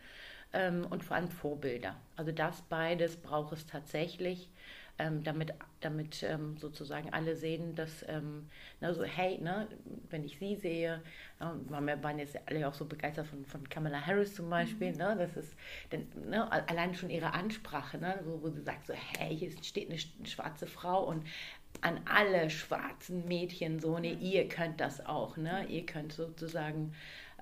ähm, 0.54 0.86
und 0.90 1.04
vor 1.04 1.16
allem 1.18 1.30
Vorbilder. 1.30 1.95
Also 2.16 2.31
das 2.31 2.62
beides 2.64 3.18
braucht 3.18 3.54
es 3.54 3.66
tatsächlich, 3.66 4.50
ähm, 5.00 5.23
damit, 5.23 5.54
damit 5.81 6.23
ähm, 6.23 6.57
sozusagen 6.57 7.12
alle 7.12 7.35
sehen, 7.35 7.76
dass, 7.76 8.06
ähm, 8.07 8.47
na, 8.80 8.94
so, 8.94 9.04
hey, 9.04 9.40
ne, 9.40 9.68
wenn 10.09 10.23
ich 10.23 10.38
sie 10.38 10.56
sehe, 10.56 11.02
äh, 11.40 11.45
wir 11.69 12.04
waren 12.04 12.19
jetzt 12.19 12.38
alle 12.45 12.68
auch 12.68 12.73
so 12.73 12.85
begeistert 12.85 13.28
von, 13.28 13.44
von 13.45 13.68
Kamala 13.69 14.06
Harris 14.06 14.35
zum 14.35 14.50
Beispiel, 14.50 14.92
mhm. 14.92 14.97
ne, 14.97 15.16
das 15.18 15.35
ist 15.35 15.56
denn, 15.92 16.07
ne, 16.30 16.52
allein 16.69 16.94
schon 16.94 17.09
ihre 17.09 17.33
Ansprache, 17.33 17.97
ne, 17.97 18.19
so, 18.23 18.42
wo 18.44 18.50
sie 18.50 18.62
sagt 18.62 18.85
so, 18.85 18.94
hey, 18.94 19.35
hier 19.35 19.52
steht 19.64 19.90
eine, 19.90 20.00
eine 20.19 20.28
schwarze 20.28 20.68
Frau 20.68 21.06
und 21.06 21.26
an 21.81 22.00
alle 22.06 22.50
schwarzen 22.52 23.28
Mädchen 23.28 23.80
so, 23.80 23.97
ne, 23.97 24.14
ihr 24.14 24.47
könnt 24.47 24.80
das 24.80 25.06
auch, 25.06 25.38
ne, 25.38 25.66
ihr 25.69 25.85
könnt 25.85 26.14
sozusagen 26.14 26.94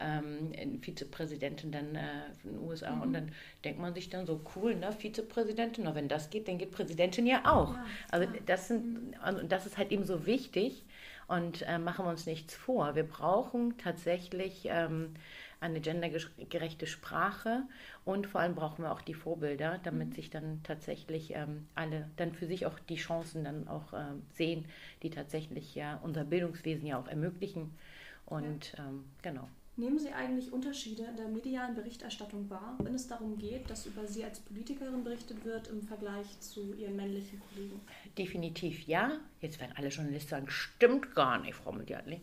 ähm, 0.01 0.81
Vizepräsidentin 0.81 1.71
dann 1.71 1.95
äh, 1.95 2.01
in 2.43 2.53
den 2.53 2.59
USA. 2.59 2.95
Mhm. 2.95 3.01
Und 3.01 3.13
dann 3.13 3.31
denkt 3.63 3.79
man 3.79 3.93
sich 3.93 4.09
dann 4.09 4.25
so, 4.25 4.41
cool, 4.55 4.75
ne, 4.75 4.91
Vizepräsidentin, 4.91 5.83
na, 5.83 5.95
wenn 5.95 6.07
das 6.07 6.29
geht, 6.29 6.47
dann 6.47 6.57
geht 6.57 6.71
Präsidentin 6.71 7.27
ja 7.27 7.41
auch. 7.45 7.73
Ja, 7.73 7.85
also 8.11 8.27
das 8.45 8.67
sind, 8.67 9.15
also 9.21 9.43
das 9.43 9.65
ist 9.65 9.77
halt 9.77 9.91
eben 9.91 10.05
so 10.05 10.25
wichtig 10.25 10.83
und 11.27 11.61
äh, 11.67 11.77
machen 11.77 12.05
wir 12.05 12.09
uns 12.09 12.25
nichts 12.25 12.53
vor. 12.53 12.95
Wir 12.95 13.03
brauchen 13.03 13.77
tatsächlich 13.77 14.65
ähm, 14.65 15.13
eine 15.61 15.79
gendergerechte 15.79 16.87
Sprache 16.87 17.63
und 18.03 18.27
vor 18.27 18.41
allem 18.41 18.55
brauchen 18.55 18.83
wir 18.83 18.91
auch 18.91 19.01
die 19.01 19.13
Vorbilder, 19.13 19.79
damit 19.83 20.09
mhm. 20.09 20.13
sich 20.13 20.29
dann 20.29 20.61
tatsächlich 20.63 21.35
ähm, 21.35 21.67
alle 21.75 22.09
dann 22.17 22.33
für 22.33 22.47
sich 22.47 22.65
auch 22.65 22.79
die 22.79 22.95
Chancen 22.95 23.43
dann 23.43 23.67
auch 23.67 23.93
ähm, 23.93 24.23
sehen, 24.33 24.65
die 25.03 25.11
tatsächlich 25.11 25.75
ja 25.75 25.99
unser 26.03 26.25
Bildungswesen 26.25 26.87
ja 26.87 26.99
auch 26.99 27.07
ermöglichen. 27.07 27.77
Und 28.25 28.73
ja. 28.73 28.87
ähm, 28.87 29.05
genau. 29.21 29.47
Nehmen 29.81 29.97
Sie 29.97 30.11
eigentlich 30.11 30.53
Unterschiede 30.53 31.05
in 31.05 31.17
der 31.17 31.27
medialen 31.27 31.73
Berichterstattung 31.73 32.47
wahr, 32.51 32.77
wenn 32.83 32.93
es 32.93 33.07
darum 33.07 33.39
geht, 33.39 33.67
dass 33.67 33.87
über 33.87 34.05
Sie 34.05 34.23
als 34.23 34.39
Politikerin 34.39 35.03
berichtet 35.03 35.43
wird 35.43 35.69
im 35.69 35.81
Vergleich 35.81 36.39
zu 36.39 36.75
Ihren 36.75 36.95
männlichen 36.95 37.41
Kollegen? 37.49 37.81
Definitiv 38.15 38.85
ja. 38.85 39.13
Jetzt 39.39 39.59
werden 39.59 39.73
alle 39.75 39.87
Journalisten 39.87 40.29
sagen, 40.29 40.49
stimmt 40.51 41.15
gar 41.15 41.41
nicht, 41.41 41.55
Frau 41.55 41.71
Mediatli. 41.71 42.21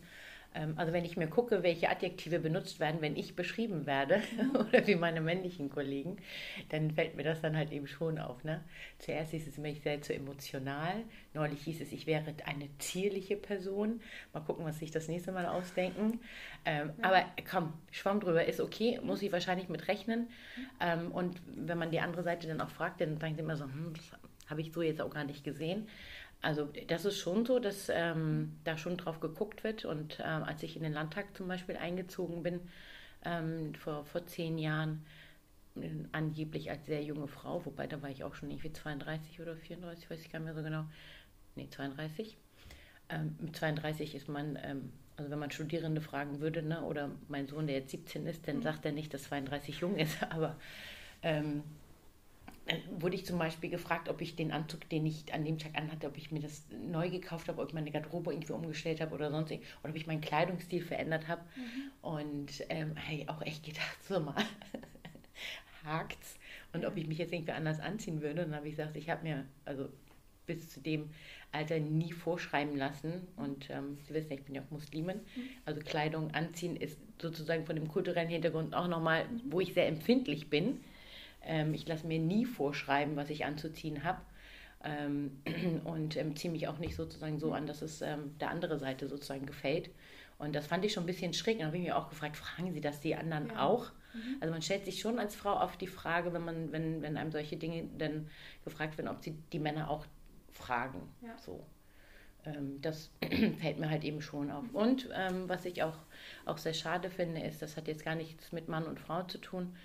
Ähm, 0.55 0.73
also 0.77 0.93
wenn 0.93 1.05
ich 1.05 1.15
mir 1.15 1.27
gucke, 1.27 1.63
welche 1.63 1.89
Adjektive 1.89 2.39
benutzt 2.39 2.79
werden, 2.79 3.01
wenn 3.01 3.15
ich 3.15 3.35
beschrieben 3.35 3.85
werde 3.85 4.21
mhm. 4.37 4.55
oder 4.55 4.87
wie 4.87 4.95
meine 4.95 5.21
männlichen 5.21 5.69
Kollegen, 5.69 6.17
dann 6.69 6.91
fällt 6.91 7.15
mir 7.15 7.23
das 7.23 7.41
dann 7.41 7.55
halt 7.55 7.71
eben 7.71 7.87
schon 7.87 8.17
auf. 8.17 8.43
Ne? 8.43 8.63
Zuerst 8.97 9.31
hieß 9.31 9.47
es 9.47 9.57
immer, 9.57 9.67
ich 9.67 9.85
wäre 9.85 10.01
zu 10.01 10.13
emotional. 10.13 11.03
Neulich 11.33 11.61
hieß 11.61 11.81
es, 11.81 11.91
ich 11.91 12.07
wäre 12.07 12.33
eine 12.45 12.69
zierliche 12.79 13.35
Person. 13.35 14.01
Mal 14.33 14.41
gucken, 14.41 14.65
was 14.65 14.79
sich 14.79 14.91
das 14.91 15.07
nächste 15.07 15.31
Mal 15.31 15.45
ausdenken. 15.45 16.19
Ähm, 16.65 16.91
ja. 16.97 17.03
Aber 17.03 17.25
komm, 17.49 17.73
Schwamm 17.91 18.19
drüber 18.19 18.45
ist 18.45 18.59
okay, 18.59 18.99
muss 19.03 19.21
ich 19.21 19.31
wahrscheinlich 19.31 19.69
mit 19.69 19.87
rechnen. 19.87 20.21
Mhm. 20.21 20.65
Ähm, 20.79 21.11
und 21.11 21.41
wenn 21.55 21.77
man 21.77 21.91
die 21.91 21.99
andere 21.99 22.23
Seite 22.23 22.47
dann 22.47 22.61
auch 22.61 22.69
fragt, 22.69 23.01
dann 23.01 23.19
sagen 23.19 23.35
sie 23.35 23.41
immer 23.41 23.55
so, 23.55 23.65
hm, 23.65 23.93
das 23.95 24.19
habe 24.49 24.61
ich 24.61 24.71
so 24.71 24.81
jetzt 24.81 25.01
auch 25.01 25.11
gar 25.11 25.23
nicht 25.23 25.43
gesehen. 25.43 25.87
Also 26.41 26.69
das 26.87 27.05
ist 27.05 27.19
schon 27.19 27.45
so, 27.45 27.59
dass 27.59 27.89
ähm, 27.89 28.53
da 28.63 28.77
schon 28.77 28.97
drauf 28.97 29.19
geguckt 29.19 29.63
wird. 29.63 29.85
Und 29.85 30.19
ähm, 30.23 30.43
als 30.43 30.63
ich 30.63 30.75
in 30.75 30.83
den 30.83 30.93
Landtag 30.93 31.35
zum 31.35 31.47
Beispiel 31.47 31.75
eingezogen 31.75 32.43
bin, 32.43 32.61
ähm, 33.25 33.73
vor, 33.75 34.05
vor 34.05 34.25
zehn 34.25 34.57
Jahren, 34.57 35.05
äh, 35.75 35.89
angeblich 36.13 36.71
als 36.71 36.85
sehr 36.85 37.03
junge 37.03 37.27
Frau, 37.27 37.65
wobei 37.65 37.87
da 37.87 38.01
war 38.01 38.09
ich 38.09 38.23
auch 38.23 38.35
schon 38.35 38.49
irgendwie 38.49 38.71
32 38.71 39.41
oder 39.41 39.55
34, 39.57 40.09
weiß 40.09 40.21
ich 40.21 40.31
gar 40.31 40.39
nicht 40.39 40.45
mehr 40.45 40.55
so 40.55 40.63
genau. 40.63 40.85
Nee, 41.55 41.67
32. 41.69 42.37
Ähm, 43.09 43.35
mit 43.39 43.55
32 43.55 44.15
ist 44.15 44.29
man, 44.29 44.57
ähm, 44.63 44.93
also 45.17 45.29
wenn 45.29 45.39
man 45.39 45.51
Studierende 45.51 45.99
fragen 45.99 46.39
würde, 46.39 46.61
ne, 46.63 46.81
oder 46.83 47.09
mein 47.27 47.47
Sohn, 47.47 47.67
der 47.67 47.77
jetzt 47.77 47.91
17 47.91 48.25
ist, 48.27 48.47
dann 48.47 48.57
mhm. 48.57 48.61
sagt 48.61 48.85
er 48.85 48.93
nicht, 48.93 49.13
dass 49.13 49.23
32 49.23 49.81
jung 49.81 49.97
ist, 49.97 50.23
aber 50.29 50.55
wurde 52.99 53.15
ich 53.15 53.25
zum 53.25 53.39
Beispiel 53.39 53.69
gefragt, 53.69 54.09
ob 54.09 54.21
ich 54.21 54.35
den 54.35 54.51
Anzug, 54.51 54.87
den 54.89 55.05
ich 55.05 55.33
an 55.33 55.45
dem 55.45 55.57
Tag 55.57 55.75
anhatte, 55.75 56.07
ob 56.07 56.17
ich 56.17 56.31
mir 56.31 56.41
das 56.41 56.63
neu 56.89 57.09
gekauft 57.09 57.47
habe, 57.47 57.61
ob 57.61 57.69
ich 57.69 57.73
meine 57.73 57.91
Garderobe 57.91 58.33
irgendwie 58.33 58.53
umgestellt 58.53 59.01
habe 59.01 59.15
oder 59.15 59.31
sonst 59.31 59.51
oder 59.51 59.89
ob 59.89 59.95
ich 59.95 60.07
meinen 60.07 60.21
Kleidungsstil 60.21 60.83
verändert 60.83 61.27
habe. 61.27 61.41
Mhm. 61.55 61.91
Und 62.01 62.65
ähm, 62.69 62.95
hey, 62.95 63.25
auch 63.27 63.41
echt 63.41 63.63
gedacht, 63.63 63.97
so 64.07 64.19
mal 64.19 64.35
hakt's. 65.83 66.35
Und 66.73 66.85
ob 66.85 66.97
ich 66.97 67.07
mich 67.07 67.17
jetzt 67.17 67.33
irgendwie 67.33 67.53
anders 67.53 67.79
anziehen 67.79 68.21
würde. 68.21 68.43
Und 68.43 68.49
dann 68.49 68.57
habe 68.57 68.67
ich 68.67 68.75
gesagt, 68.75 68.95
ich 68.95 69.09
habe 69.09 69.23
mir 69.23 69.45
also 69.65 69.89
bis 70.45 70.69
zu 70.69 70.79
dem 70.79 71.09
Alter 71.51 71.79
nie 71.79 72.11
vorschreiben 72.11 72.75
lassen. 72.75 73.27
Und 73.37 73.69
ähm, 73.69 73.97
Sie 74.07 74.13
wissen, 74.13 74.31
ich 74.31 74.43
bin 74.43 74.55
ja 74.55 74.61
auch 74.61 74.71
Muslimin. 74.71 75.17
Mhm. 75.17 75.41
Also 75.65 75.81
Kleidung 75.81 76.31
anziehen 76.31 76.75
ist 76.75 76.99
sozusagen 77.19 77.65
von 77.65 77.75
dem 77.75 77.87
kulturellen 77.87 78.29
Hintergrund 78.29 78.75
auch 78.75 78.87
nochmal, 78.87 79.25
mhm. 79.25 79.41
wo 79.45 79.59
ich 79.59 79.73
sehr 79.73 79.87
empfindlich 79.87 80.49
bin 80.49 80.79
ähm, 81.43 81.73
ich 81.73 81.87
lasse 81.87 82.07
mir 82.07 82.19
nie 82.19 82.45
vorschreiben, 82.45 83.15
was 83.15 83.29
ich 83.29 83.45
anzuziehen 83.45 84.03
habe. 84.03 84.21
Ähm, 84.83 85.41
und 85.83 86.15
ähm, 86.15 86.35
ziehe 86.35 86.51
mich 86.51 86.67
auch 86.67 86.77
nicht 86.77 86.95
sozusagen 86.95 87.39
so 87.39 87.53
an, 87.53 87.67
dass 87.67 87.81
es 87.81 88.01
ähm, 88.01 88.37
der 88.39 88.49
andere 88.49 88.79
Seite 88.79 89.07
sozusagen 89.07 89.45
gefällt. 89.45 89.89
Und 90.37 90.55
das 90.55 90.67
fand 90.67 90.85
ich 90.85 90.93
schon 90.93 91.03
ein 91.03 91.07
bisschen 91.07 91.33
schräg. 91.33 91.55
Und 91.55 91.61
da 91.61 91.65
habe 91.67 91.77
ich 91.77 91.83
mir 91.83 91.97
auch 91.97 92.09
gefragt, 92.09 92.37
fragen 92.37 92.71
Sie 92.73 92.81
das 92.81 93.01
die 93.01 93.15
anderen 93.15 93.47
ja. 93.49 93.65
auch? 93.65 93.91
Mhm. 94.13 94.37
Also 94.39 94.51
man 94.53 94.61
stellt 94.61 94.85
sich 94.85 95.01
schon 95.01 95.19
als 95.19 95.35
Frau 95.35 95.61
oft 95.61 95.79
die 95.81 95.87
Frage, 95.87 96.33
wenn 96.33 96.43
man, 96.43 96.71
wenn, 96.71 97.01
wenn 97.01 97.17
einem 97.17 97.31
solche 97.31 97.57
Dinge 97.57 97.89
dann 97.97 98.29
gefragt 98.63 98.97
werden, 98.97 99.09
ob 99.09 99.21
sie 99.21 99.35
die 99.51 99.59
Männer 99.59 99.89
auch 99.89 100.05
fragen. 100.51 101.01
Ja. 101.21 101.37
So. 101.37 101.65
Ähm, 102.45 102.81
das 102.81 103.11
fällt 103.59 103.79
mir 103.79 103.89
halt 103.89 104.03
eben 104.03 104.21
schon 104.21 104.49
auf. 104.49 104.65
Und 104.73 105.09
ähm, 105.13 105.49
was 105.49 105.65
ich 105.65 105.83
auch, 105.83 105.97
auch 106.45 106.57
sehr 106.57 106.73
schade 106.73 107.09
finde, 107.09 107.41
ist, 107.41 107.61
das 107.61 107.77
hat 107.77 107.87
jetzt 107.87 108.05
gar 108.05 108.15
nichts 108.15 108.51
mit 108.51 108.67
Mann 108.69 108.85
und 108.85 108.99
Frau 108.99 109.23
zu 109.23 109.39
tun, 109.39 109.75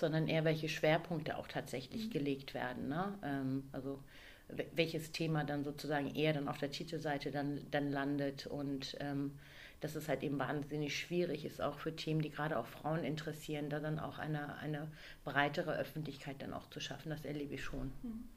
sondern 0.00 0.26
eher 0.26 0.44
welche 0.44 0.68
Schwerpunkte 0.68 1.36
auch 1.36 1.46
tatsächlich 1.46 2.06
mhm. 2.06 2.10
gelegt 2.10 2.54
werden. 2.54 2.88
Ne? 2.88 3.18
Ähm, 3.22 3.68
also 3.72 4.00
welches 4.74 5.12
Thema 5.12 5.44
dann 5.44 5.62
sozusagen 5.62 6.14
eher 6.14 6.32
dann 6.32 6.48
auf 6.48 6.58
der 6.58 6.70
Titelseite 6.72 7.30
dann, 7.30 7.60
dann 7.70 7.92
landet 7.92 8.46
und 8.46 8.96
ähm, 8.98 9.38
dass 9.80 9.94
es 9.94 10.08
halt 10.08 10.22
eben 10.22 10.38
wahnsinnig 10.38 10.98
schwierig 10.98 11.44
ist, 11.44 11.60
auch 11.60 11.78
für 11.78 11.94
Themen, 11.94 12.20
die 12.20 12.30
gerade 12.30 12.58
auch 12.58 12.66
Frauen 12.66 13.04
interessieren, 13.04 13.70
da 13.70 13.80
dann 13.80 13.98
auch 13.98 14.18
eine, 14.18 14.56
eine 14.56 14.88
breitere 15.24 15.76
Öffentlichkeit 15.76 16.42
dann 16.42 16.52
auch 16.52 16.68
zu 16.68 16.80
schaffen. 16.80 17.10
Das 17.10 17.24
erlebe 17.24 17.54
ich 17.54 17.64
schon. 17.64 17.92
Mhm. 18.02 18.28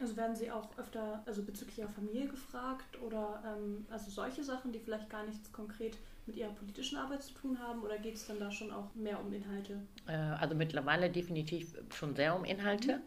Also 0.00 0.16
werden 0.16 0.34
Sie 0.34 0.50
auch 0.50 0.68
öfter, 0.78 1.22
also 1.26 1.42
bezüglich 1.42 1.78
Ihrer 1.78 1.88
Familie 1.88 2.26
gefragt 2.26 3.00
oder 3.02 3.42
ähm, 3.46 3.84
also 3.90 4.10
solche 4.10 4.42
Sachen, 4.42 4.72
die 4.72 4.78
vielleicht 4.78 5.10
gar 5.10 5.26
nichts 5.26 5.52
konkret 5.52 5.98
mit 6.30 6.36
Ihrer 6.36 6.52
politischen 6.52 6.96
Arbeit 6.96 7.22
zu 7.22 7.34
tun 7.34 7.58
haben 7.58 7.82
oder 7.82 7.98
geht 7.98 8.14
es 8.14 8.26
dann 8.26 8.38
da 8.38 8.50
schon 8.50 8.70
auch 8.70 8.94
mehr 8.94 9.20
um 9.20 9.32
Inhalte? 9.32 9.80
Äh, 10.06 10.12
also 10.12 10.54
mittlerweile 10.54 11.10
definitiv 11.10 11.74
schon 11.92 12.14
sehr 12.14 12.36
um 12.36 12.44
Inhalte. 12.44 12.96
Mhm. 12.96 13.02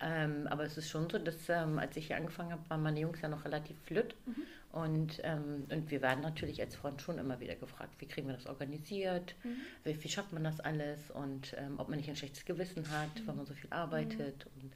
Ähm, 0.00 0.46
aber 0.48 0.64
es 0.64 0.76
ist 0.76 0.88
schon 0.88 1.08
so, 1.08 1.18
dass 1.18 1.48
ähm, 1.48 1.78
als 1.78 1.96
ich 1.96 2.08
hier 2.08 2.16
angefangen 2.16 2.52
habe, 2.52 2.68
waren 2.68 2.82
meine 2.82 3.00
Jungs 3.00 3.20
ja 3.20 3.28
noch 3.28 3.44
relativ 3.44 3.76
flütt. 3.84 4.14
Mhm. 4.26 4.42
Und, 4.72 5.20
ähm, 5.22 5.66
und 5.70 5.90
wir 5.90 6.02
werden 6.02 6.22
natürlich 6.22 6.60
als 6.60 6.74
Front 6.74 7.00
schon 7.00 7.18
immer 7.18 7.38
wieder 7.38 7.54
gefragt, 7.54 7.94
wie 7.98 8.06
kriegen 8.06 8.26
wir 8.26 8.34
das 8.34 8.46
organisiert, 8.46 9.36
mhm. 9.44 9.56
wie, 9.84 10.02
wie, 10.02 10.08
schafft 10.08 10.32
man 10.32 10.42
das 10.42 10.58
alles 10.58 10.98
und 11.12 11.54
ähm, 11.58 11.74
ob 11.78 11.88
man 11.88 11.98
nicht 11.98 12.08
ein 12.08 12.16
schlechtes 12.16 12.44
Gewissen 12.44 12.90
hat, 12.90 13.20
mhm. 13.20 13.26
weil 13.26 13.34
man 13.36 13.46
so 13.46 13.54
viel 13.54 13.70
arbeitet 13.70 14.46
und 14.56 14.72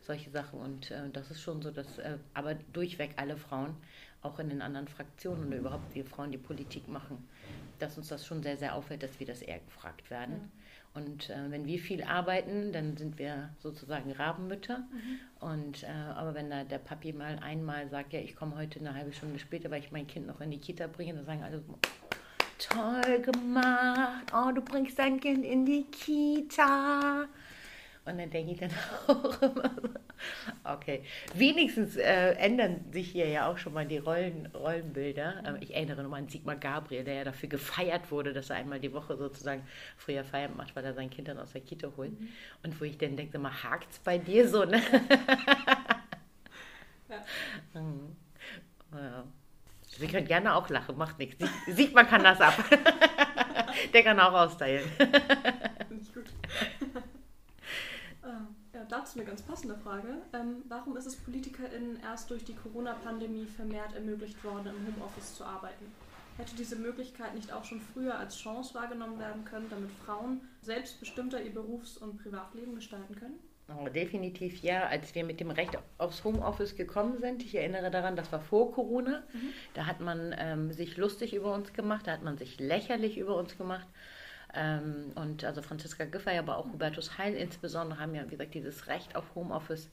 solche 0.00 0.30
Sachen. 0.30 0.58
Und 0.58 0.90
äh, 0.90 1.10
das 1.12 1.30
ist 1.30 1.42
schon 1.42 1.60
so, 1.60 1.70
dass 1.70 1.98
äh, 1.98 2.16
aber 2.32 2.54
durchweg 2.72 3.12
alle 3.16 3.36
Frauen, 3.36 3.76
auch 4.22 4.38
in 4.38 4.48
den 4.48 4.62
anderen 4.62 4.88
Fraktionen 4.88 5.48
oder 5.48 5.56
überhaupt 5.58 5.94
wir 5.94 6.04
Frauen, 6.04 6.30
die 6.30 6.38
Politik 6.38 6.88
machen, 6.88 7.28
dass 7.78 7.98
uns 7.98 8.08
das 8.08 8.24
schon 8.26 8.42
sehr, 8.42 8.56
sehr 8.56 8.74
auffällt, 8.74 9.02
dass 9.02 9.18
wir 9.18 9.26
das 9.26 9.42
eher 9.42 9.58
gefragt 9.58 10.10
werden. 10.10 10.34
Ja. 10.34 10.48
Und 10.94 11.30
äh, 11.30 11.50
wenn 11.50 11.66
wir 11.66 11.78
viel 11.78 12.02
arbeiten, 12.02 12.70
dann 12.72 12.96
sind 12.96 13.18
wir 13.18 13.50
sozusagen 13.58 14.12
Rabenmütter. 14.12 14.78
Mhm. 14.78 15.18
Und, 15.40 15.82
äh, 15.84 15.86
aber 15.86 16.34
wenn 16.34 16.50
da 16.50 16.64
der 16.64 16.78
Papi 16.78 17.12
mal 17.12 17.38
einmal 17.38 17.88
sagt, 17.88 18.12
ja, 18.12 18.20
ich 18.20 18.36
komme 18.36 18.56
heute 18.56 18.78
eine 18.78 18.94
halbe 18.94 19.12
Stunde 19.12 19.38
später, 19.38 19.70
weil 19.70 19.80
ich 19.80 19.90
mein 19.90 20.06
Kind 20.06 20.26
noch 20.26 20.40
in 20.40 20.50
die 20.50 20.58
Kita 20.58 20.86
bringe, 20.86 21.14
dann 21.14 21.24
sagen 21.24 21.42
alle, 21.42 21.62
toll 22.58 23.20
gemacht, 23.22 24.32
oh, 24.34 24.52
du 24.52 24.60
bringst 24.60 24.98
dein 24.98 25.18
Kind 25.18 25.44
in 25.44 25.64
die 25.64 25.84
Kita. 25.84 27.26
Und 28.04 28.18
dann 28.18 28.30
denke 28.30 28.52
ich 28.52 28.58
dann 28.58 28.70
auch 29.06 29.42
immer 29.42 29.70
so, 29.80 29.88
okay. 30.64 31.04
Wenigstens 31.34 31.96
äh, 31.96 32.32
ändern 32.32 32.84
sich 32.90 33.12
hier 33.12 33.28
ja 33.28 33.48
auch 33.48 33.58
schon 33.58 33.72
mal 33.72 33.86
die 33.86 33.98
Rollen, 33.98 34.46
Rollenbilder. 34.46 35.42
Ähm, 35.46 35.56
ich 35.60 35.74
erinnere 35.74 36.02
nur 36.02 36.16
an 36.16 36.28
Sigmar 36.28 36.56
Gabriel, 36.56 37.04
der 37.04 37.14
ja 37.14 37.24
dafür 37.24 37.48
gefeiert 37.48 38.10
wurde, 38.10 38.32
dass 38.32 38.50
er 38.50 38.56
einmal 38.56 38.80
die 38.80 38.92
Woche 38.92 39.16
sozusagen 39.16 39.62
früher 39.96 40.24
Feierabend 40.24 40.56
macht, 40.56 40.74
weil 40.74 40.84
er 40.84 40.94
sein 40.94 41.10
Kind 41.10 41.28
dann 41.28 41.38
aus 41.38 41.52
der 41.52 41.60
Kita 41.60 41.92
holt. 41.96 42.18
Mhm. 42.18 42.28
Und 42.64 42.80
wo 42.80 42.84
ich 42.84 42.98
dann 42.98 43.16
denke, 43.16 43.38
mal 43.38 43.52
es 43.88 43.98
bei 44.00 44.18
dir 44.18 44.48
so, 44.48 44.64
ne? 44.64 44.82
ja. 47.08 47.24
Mhm. 47.74 48.16
ja. 48.94 49.24
Sie 49.86 50.06
können 50.08 50.26
gerne 50.26 50.54
auch 50.54 50.68
lachen, 50.70 50.96
macht 50.96 51.18
nichts. 51.18 51.44
Sieht 51.68 51.94
man 51.94 52.06
kann 52.06 52.24
das 52.24 52.40
ab. 52.40 52.54
Der 53.92 54.02
kann 54.02 54.18
auch 54.18 54.32
austeilen. 54.32 54.90
Finde 54.96 56.02
ich 56.02 56.14
gut. 56.14 56.24
Dazu 59.02 59.18
eine 59.18 59.26
ganz 59.26 59.42
passende 59.42 59.76
Frage. 59.76 60.08
Ähm, 60.32 60.62
warum 60.68 60.96
ist 60.96 61.06
es 61.06 61.16
PolitikerInnen 61.16 61.98
erst 62.02 62.30
durch 62.30 62.44
die 62.44 62.54
Corona-Pandemie 62.54 63.46
vermehrt 63.46 63.94
ermöglicht 63.94 64.42
worden, 64.44 64.68
im 64.68 64.94
Homeoffice 64.94 65.34
zu 65.34 65.44
arbeiten? 65.44 65.86
Hätte 66.36 66.54
diese 66.56 66.76
Möglichkeit 66.76 67.34
nicht 67.34 67.52
auch 67.52 67.64
schon 67.64 67.80
früher 67.80 68.18
als 68.18 68.38
Chance 68.38 68.74
wahrgenommen 68.74 69.18
werden 69.18 69.44
können, 69.44 69.66
damit 69.68 69.90
Frauen 70.06 70.40
selbstbestimmter 70.62 71.42
ihr 71.42 71.52
Berufs- 71.52 71.98
und 71.98 72.22
Privatleben 72.22 72.74
gestalten 72.74 73.14
können? 73.16 73.38
Oh, 73.68 73.88
definitiv 73.88 74.62
ja. 74.62 74.86
Als 74.86 75.14
wir 75.14 75.24
mit 75.24 75.40
dem 75.40 75.50
Recht 75.50 75.76
aufs 75.98 76.24
Homeoffice 76.24 76.76
gekommen 76.76 77.18
sind, 77.20 77.42
ich 77.42 77.54
erinnere 77.54 77.90
daran, 77.90 78.16
das 78.16 78.30
war 78.32 78.40
vor 78.40 78.72
Corona, 78.72 79.22
mhm. 79.32 79.52
da 79.74 79.86
hat 79.86 80.00
man 80.00 80.34
ähm, 80.38 80.72
sich 80.72 80.96
lustig 80.96 81.34
über 81.34 81.52
uns 81.54 81.72
gemacht, 81.72 82.06
da 82.06 82.12
hat 82.12 82.22
man 82.22 82.38
sich 82.38 82.58
lächerlich 82.60 83.18
über 83.18 83.36
uns 83.36 83.58
gemacht. 83.58 83.86
Ähm, 84.54 85.12
und 85.14 85.44
also 85.44 85.62
Franziska 85.62 86.04
Giffey, 86.04 86.36
aber 86.38 86.58
auch 86.58 86.66
Hubertus 86.66 87.16
Heil 87.18 87.34
insbesondere 87.34 87.98
haben 87.98 88.14
ja, 88.14 88.24
wie 88.26 88.30
gesagt, 88.30 88.54
dieses 88.54 88.86
Recht 88.86 89.16
auf 89.16 89.34
Homeoffice 89.34 89.88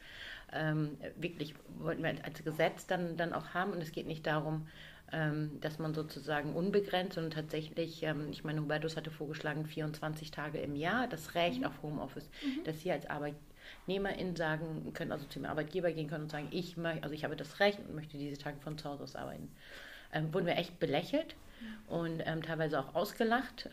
ähm, 0.52 0.98
wirklich 1.16 1.54
wollten 1.78 2.04
wir 2.04 2.14
als 2.24 2.44
Gesetz 2.44 2.88
dann, 2.88 3.18
dann 3.18 3.34
auch 3.34 3.54
haben. 3.54 3.72
Und 3.72 3.82
es 3.82 3.92
geht 3.92 4.08
nicht 4.08 4.26
darum, 4.26 4.68
ähm, 5.12 5.60
dass 5.62 5.80
man 5.80 5.94
sozusagen 5.94 6.54
unbegrenzt 6.56 7.18
und 7.18 7.32
tatsächlich, 7.34 8.04
ähm, 8.04 8.28
ich 8.32 8.44
meine, 8.44 8.62
Hubertus 8.62 8.96
hatte 8.96 9.12
vorgeschlagen, 9.12 9.66
24 9.66 10.32
Tage 10.32 10.60
im 10.60 10.76
Jahr 10.76 11.08
das 11.08 11.36
Recht 11.36 11.60
mhm. 11.60 11.66
auf 11.66 11.82
Homeoffice, 11.82 12.30
mhm. 12.44 12.64
dass 12.64 12.82
Sie 12.82 12.92
als 12.92 13.08
Arbeitnehmerin 13.10 14.36
sagen 14.36 14.92
können, 14.94 15.12
also 15.12 15.26
zum 15.26 15.46
Arbeitgeber 15.46 15.92
gehen 15.92 16.10
können 16.10 16.24
und 16.24 16.32
sagen, 16.32 16.48
ich 16.52 16.78
möchte, 16.78 17.04
also 17.04 17.16
ich 17.16 17.24
habe 17.24 17.36
das 17.36 17.60
Recht 17.60 17.80
und 17.80 17.96
möchte 17.96 18.18
diese 18.18 18.38
Tage 18.38 18.60
von 18.60 18.78
zu 18.78 18.90
Hause 18.90 19.04
aus 19.04 19.16
arbeiten. 19.16 19.50
Ähm, 20.14 20.34
wurden 20.34 20.46
wir 20.46 20.58
echt 20.58 20.80
belächelt 20.80 21.36
mhm. 21.60 21.94
und 21.94 22.24
ähm, 22.26 22.42
teilweise 22.42 22.80
auch 22.80 22.96
ausgelacht. 22.96 23.70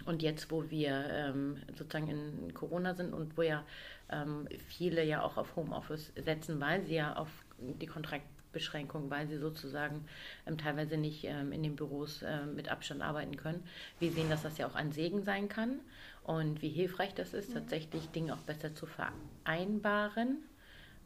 Ähm, 0.00 0.06
und 0.06 0.22
jetzt, 0.22 0.50
wo 0.50 0.70
wir 0.70 1.06
ähm, 1.10 1.56
sozusagen 1.76 2.08
in 2.08 2.54
Corona 2.54 2.94
sind 2.94 3.12
und 3.12 3.36
wo 3.36 3.42
ja 3.42 3.64
ähm, 4.10 4.48
viele 4.68 5.04
ja 5.04 5.22
auch 5.22 5.36
auf 5.36 5.56
Homeoffice 5.56 6.12
setzen, 6.16 6.60
weil 6.60 6.84
sie 6.84 6.94
ja 6.94 7.16
auf 7.16 7.28
die 7.58 7.86
Kontraktbeschränkung, 7.86 9.10
weil 9.10 9.28
sie 9.28 9.38
sozusagen 9.38 10.04
ähm, 10.46 10.58
teilweise 10.58 10.96
nicht 10.96 11.24
ähm, 11.24 11.52
in 11.52 11.62
den 11.62 11.76
Büros 11.76 12.22
äh, 12.22 12.46
mit 12.46 12.68
Abstand 12.68 13.02
arbeiten 13.02 13.36
können. 13.36 13.62
Wir 13.98 14.12
sehen, 14.12 14.30
dass 14.30 14.42
das 14.42 14.58
ja 14.58 14.66
auch 14.66 14.74
ein 14.74 14.92
Segen 14.92 15.22
sein 15.22 15.48
kann 15.48 15.80
und 16.24 16.62
wie 16.62 16.70
hilfreich 16.70 17.14
das 17.14 17.34
ist, 17.34 17.52
tatsächlich 17.52 18.10
Dinge 18.10 18.34
auch 18.34 18.38
besser 18.38 18.74
zu 18.74 18.86
vereinbaren. 18.86 20.38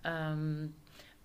Ähm, 0.05 0.75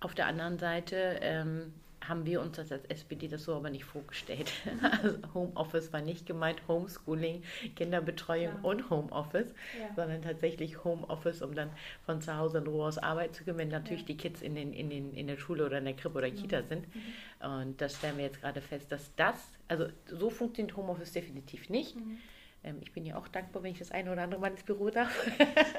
auf 0.00 0.14
der 0.14 0.26
anderen 0.26 0.58
Seite 0.58 1.18
ähm, 1.20 1.72
haben 2.08 2.24
wir 2.26 2.40
uns 2.40 2.56
das 2.56 2.72
als 2.72 2.84
SPD 2.86 3.28
das 3.28 3.44
so 3.44 3.54
aber 3.54 3.70
nicht 3.70 3.84
vorgestellt. 3.84 4.52
Also 5.02 5.18
Homeoffice 5.34 5.92
war 5.92 6.00
nicht 6.00 6.26
gemeint 6.26 6.62
Homeschooling, 6.66 7.42
Kinderbetreuung 7.76 8.54
ja. 8.54 8.60
und 8.62 8.90
Homeoffice, 8.90 9.54
ja. 9.78 9.94
sondern 9.94 10.22
tatsächlich 10.22 10.82
Homeoffice, 10.84 11.42
um 11.42 11.54
dann 11.54 11.70
von 12.04 12.20
zu 12.20 12.36
Hause 12.36 12.58
in 12.58 12.66
Ruhe 12.66 12.86
aus 12.86 12.98
Arbeit 12.98 13.34
zu 13.34 13.44
gehen, 13.44 13.58
wenn 13.58 13.68
natürlich 13.68 14.02
ja. 14.02 14.06
die 14.08 14.16
Kids 14.16 14.42
in, 14.42 14.54
den, 14.54 14.72
in, 14.72 14.90
den, 14.90 15.12
in 15.14 15.26
der 15.26 15.36
Schule 15.36 15.66
oder 15.66 15.78
in 15.78 15.84
der 15.84 15.94
Krippe 15.94 16.18
oder 16.18 16.30
Kita 16.30 16.62
sind. 16.62 16.86
Mhm. 16.94 17.46
Und 17.46 17.80
das 17.80 17.96
stellen 17.96 18.16
wir 18.16 18.24
jetzt 18.24 18.40
gerade 18.40 18.60
fest, 18.60 18.90
dass 18.90 19.14
das, 19.16 19.36
also 19.68 19.86
so 20.06 20.30
funktioniert 20.30 20.76
Homeoffice 20.76 21.12
definitiv 21.12 21.68
nicht. 21.68 21.96
Mhm. 21.96 22.18
Ähm, 22.64 22.76
ich 22.80 22.92
bin 22.92 23.04
ja 23.04 23.16
auch 23.16 23.28
dankbar, 23.28 23.62
wenn 23.62 23.72
ich 23.72 23.78
das 23.78 23.90
eine 23.90 24.10
oder 24.10 24.22
andere 24.22 24.40
Mal 24.40 24.50
ins 24.50 24.62
Büro 24.62 24.90
darf. 24.90 25.12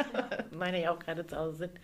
Meine 0.51 0.81
ja 0.81 0.91
auch 0.91 0.99
gerade 0.99 1.25
zu 1.25 1.35
Hause 1.35 1.57
sind. 1.57 1.79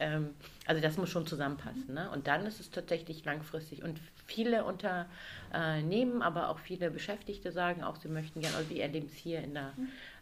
Ähm, 0.00 0.30
also 0.66 0.80
das 0.80 0.96
muss 0.96 1.10
schon 1.10 1.26
zusammenpassen. 1.26 1.92
Ne? 1.92 2.10
Und 2.10 2.26
dann 2.26 2.46
ist 2.46 2.60
es 2.60 2.70
tatsächlich 2.70 3.24
langfristig. 3.24 3.82
Und 3.82 3.98
viele 4.26 4.64
Unternehmen, 4.64 6.22
aber 6.22 6.50
auch 6.50 6.58
viele 6.58 6.90
Beschäftigte 6.90 7.50
sagen 7.50 7.82
auch, 7.82 7.96
sie 7.96 8.08
möchten 8.08 8.40
gerne, 8.40 8.56
also 8.56 8.70
wir 8.70 8.82
erleben 8.82 9.06
es 9.06 9.14
hier 9.14 9.40
in 9.40 9.54
der, 9.54 9.72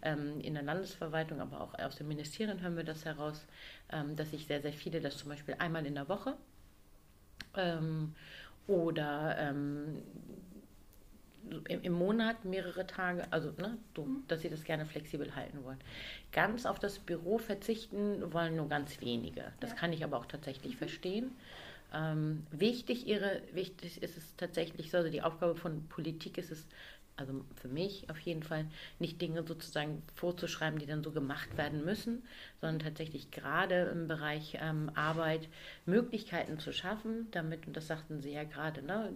ähm, 0.02 0.40
in 0.40 0.54
der 0.54 0.62
Landesverwaltung, 0.62 1.40
aber 1.40 1.60
auch 1.60 1.78
aus 1.78 1.96
den 1.96 2.08
Ministerien 2.08 2.60
hören 2.60 2.76
wir 2.76 2.84
das 2.84 3.04
heraus, 3.04 3.44
ähm, 3.92 4.16
dass 4.16 4.30
sich 4.30 4.46
sehr, 4.46 4.62
sehr 4.62 4.72
viele 4.72 5.00
das 5.00 5.18
zum 5.18 5.28
Beispiel 5.28 5.56
einmal 5.58 5.84
in 5.84 5.94
der 5.94 6.08
Woche 6.08 6.34
ähm, 7.56 8.14
oder 8.66 9.36
ähm, 11.68 11.80
im 11.82 11.92
Monat 11.92 12.44
mehrere 12.44 12.86
Tage, 12.86 13.26
also 13.30 13.50
ne, 13.58 13.78
du, 13.94 14.04
mhm. 14.04 14.24
dass 14.28 14.42
sie 14.42 14.50
das 14.50 14.64
gerne 14.64 14.86
flexibel 14.86 15.34
halten 15.34 15.64
wollen. 15.64 15.78
Ganz 16.32 16.66
auf 16.66 16.78
das 16.78 16.98
Büro 16.98 17.38
verzichten 17.38 18.32
wollen 18.32 18.56
nur 18.56 18.68
ganz 18.68 19.00
wenige. 19.00 19.52
Das 19.60 19.70
ja. 19.70 19.76
kann 19.76 19.92
ich 19.92 20.04
aber 20.04 20.18
auch 20.18 20.26
tatsächlich 20.26 20.74
mhm. 20.74 20.78
verstehen. 20.78 21.30
Ähm, 21.94 22.46
wichtig, 22.50 23.06
ihre, 23.06 23.42
wichtig 23.52 24.02
ist 24.02 24.16
es 24.16 24.34
tatsächlich, 24.36 24.94
also 24.94 25.08
die 25.08 25.22
Aufgabe 25.22 25.54
von 25.54 25.86
Politik 25.88 26.36
ist 26.36 26.50
es, 26.50 26.66
also 27.16 27.44
für 27.54 27.68
mich 27.68 28.08
auf 28.10 28.18
jeden 28.20 28.42
Fall, 28.42 28.66
nicht 28.98 29.20
Dinge 29.20 29.42
sozusagen 29.46 30.02
vorzuschreiben, 30.14 30.78
die 30.78 30.86
dann 30.86 31.02
so 31.02 31.12
gemacht 31.12 31.56
werden 31.56 31.84
müssen, 31.84 32.22
sondern 32.60 32.80
tatsächlich 32.80 33.30
gerade 33.30 33.90
im 33.92 34.06
Bereich 34.06 34.58
ähm, 34.60 34.90
Arbeit 34.94 35.48
Möglichkeiten 35.86 36.58
zu 36.58 36.72
schaffen, 36.72 37.28
damit, 37.30 37.66
und 37.66 37.76
das 37.76 37.86
sagten 37.86 38.20
Sie 38.20 38.32
ja 38.32 38.44
gerade, 38.44 38.82
ne, 38.82 39.12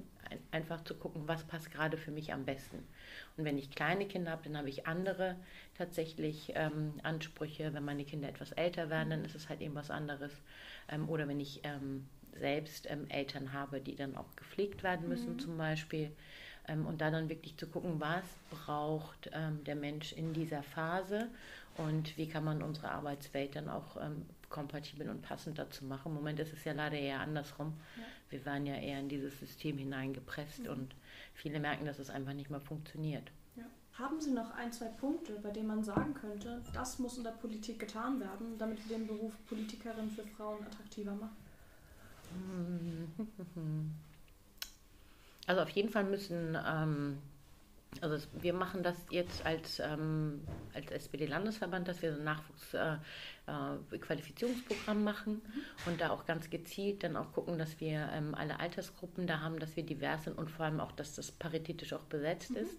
einfach 0.51 0.83
zu 0.85 0.95
gucken, 0.95 1.23
was 1.27 1.45
passt 1.45 1.71
gerade 1.71 1.97
für 1.97 2.11
mich 2.11 2.33
am 2.33 2.45
besten. 2.45 2.79
Und 3.37 3.45
wenn 3.45 3.59
ich 3.59 3.71
kleine 3.71 4.07
Kinder 4.07 4.33
habe, 4.33 4.45
dann 4.45 4.57
habe 4.57 4.69
ich 4.69 4.87
andere 4.87 5.37
tatsächlich 5.77 6.53
ähm, 6.55 6.95
Ansprüche. 7.03 7.73
Wenn 7.75 7.85
meine 7.85 8.05
Kinder 8.05 8.29
etwas 8.29 8.53
älter 8.53 8.91
werden, 8.91 9.11
dann 9.11 9.25
ist 9.25 9.35
es 9.35 9.49
halt 9.49 9.61
eben 9.61 9.75
was 9.75 9.91
anderes. 9.91 10.33
Ähm, 10.89 11.09
oder 11.09 11.27
wenn 11.29 11.41
ich 11.41 11.61
ähm, 11.65 12.07
selbst 12.39 12.89
ähm, 12.91 13.07
Eltern 13.09 13.53
habe, 13.53 13.81
die 13.81 13.97
dann 13.97 14.17
auch 14.17 14.37
gepflegt 14.37 14.83
werden 14.83 15.09
müssen, 15.09 15.35
mhm. 15.35 15.39
zum 15.39 15.59
Beispiel. 15.59 16.13
Ähm, 16.69 16.87
und 16.87 17.01
da 17.01 17.11
dann 17.11 17.29
wirklich 17.29 17.57
zu 17.57 17.67
gucken, 17.67 18.01
was 18.01 18.25
braucht 18.51 19.31
ähm, 19.33 19.65
der 19.65 19.77
Mensch 19.77 20.13
in 20.13 20.33
dieser 20.33 20.63
Phase 20.63 21.29
und 21.77 22.17
wie 22.17 22.29
kann 22.29 22.45
man 22.45 22.63
unsere 22.63 22.91
Arbeitswelt 22.91 23.57
dann 23.57 23.69
auch 23.69 23.97
kompatibel 24.51 25.09
und 25.09 25.23
passend 25.23 25.59
dazu 25.59 25.85
machen. 25.85 26.11
Im 26.11 26.15
Moment 26.15 26.39
ist 26.41 26.53
es 26.53 26.65
ja 26.65 26.73
leider 26.73 26.99
eher 26.99 27.21
andersrum. 27.21 27.73
Ja. 27.97 28.03
Wir 28.29 28.45
waren 28.45 28.67
ja 28.67 28.75
eher 28.75 29.01
in 29.01 29.09
dieses 29.09 29.39
System 29.39 29.79
hineingepresst 29.79 30.65
mhm. 30.65 30.71
und 30.71 30.95
viele 31.33 31.61
merken, 31.61 31.87
dass 31.87 31.99
es 31.99 32.11
einfach 32.11 32.35
nicht 32.35 32.51
mehr 32.51 32.61
funktioniert. 32.61 33.31
Ja. 33.57 33.65
Haben 33.95 34.21
Sie 34.21 34.33
noch 34.33 34.51
ein, 34.55 34.73
zwei 34.73 34.89
Punkte, 34.89 35.35
bei 35.43 35.51
denen 35.51 35.69
man 35.69 35.83
sagen 35.83 36.13
könnte, 36.15 36.61
das 36.75 36.99
muss 36.99 37.17
in 37.17 37.25
der 37.25 37.31
Politik 37.31 37.79
getan 37.79 38.21
werden, 38.21 38.59
damit 38.59 38.87
wir 38.89 38.99
den 38.99 39.07
Beruf 39.07 39.33
Politikerin 39.49 40.11
für 40.11 40.25
Frauen 40.25 40.63
attraktiver 40.65 41.15
machen? 41.15 41.37
Also 45.51 45.63
auf 45.63 45.71
jeden 45.71 45.89
Fall 45.89 46.05
müssen 46.05 46.57
ähm, 46.65 47.19
also 48.01 48.25
wir 48.41 48.55
machen 48.55 48.85
das 48.85 48.95
jetzt 49.11 49.45
als, 49.45 49.81
ähm, 49.81 50.43
als 50.75 50.93
SPD-Landesverband, 50.93 51.89
dass 51.89 52.03
wir 52.03 52.13
so 52.13 52.21
ein 52.21 52.25
Nachwuchsqualifizierungsprogramm 53.47 54.99
äh, 54.99 55.01
äh, 55.01 55.05
machen 55.05 55.33
mhm. 55.33 55.91
und 55.91 56.01
da 56.01 56.11
auch 56.11 56.25
ganz 56.25 56.51
gezielt 56.51 57.03
dann 57.03 57.17
auch 57.17 57.33
gucken, 57.33 57.59
dass 57.59 57.81
wir 57.81 58.09
ähm, 58.13 58.37
alle 58.37 58.61
Altersgruppen 58.61 59.27
da 59.27 59.41
haben, 59.41 59.59
dass 59.59 59.75
wir 59.75 59.83
divers 59.83 60.23
sind 60.23 60.39
und 60.39 60.53
vor 60.53 60.67
allem 60.67 60.79
auch, 60.79 60.93
dass 60.93 61.17
das 61.17 61.33
paritätisch 61.33 61.93
auch 61.93 62.05
besetzt 62.05 62.51
mhm. 62.51 62.59
ist. 62.59 62.79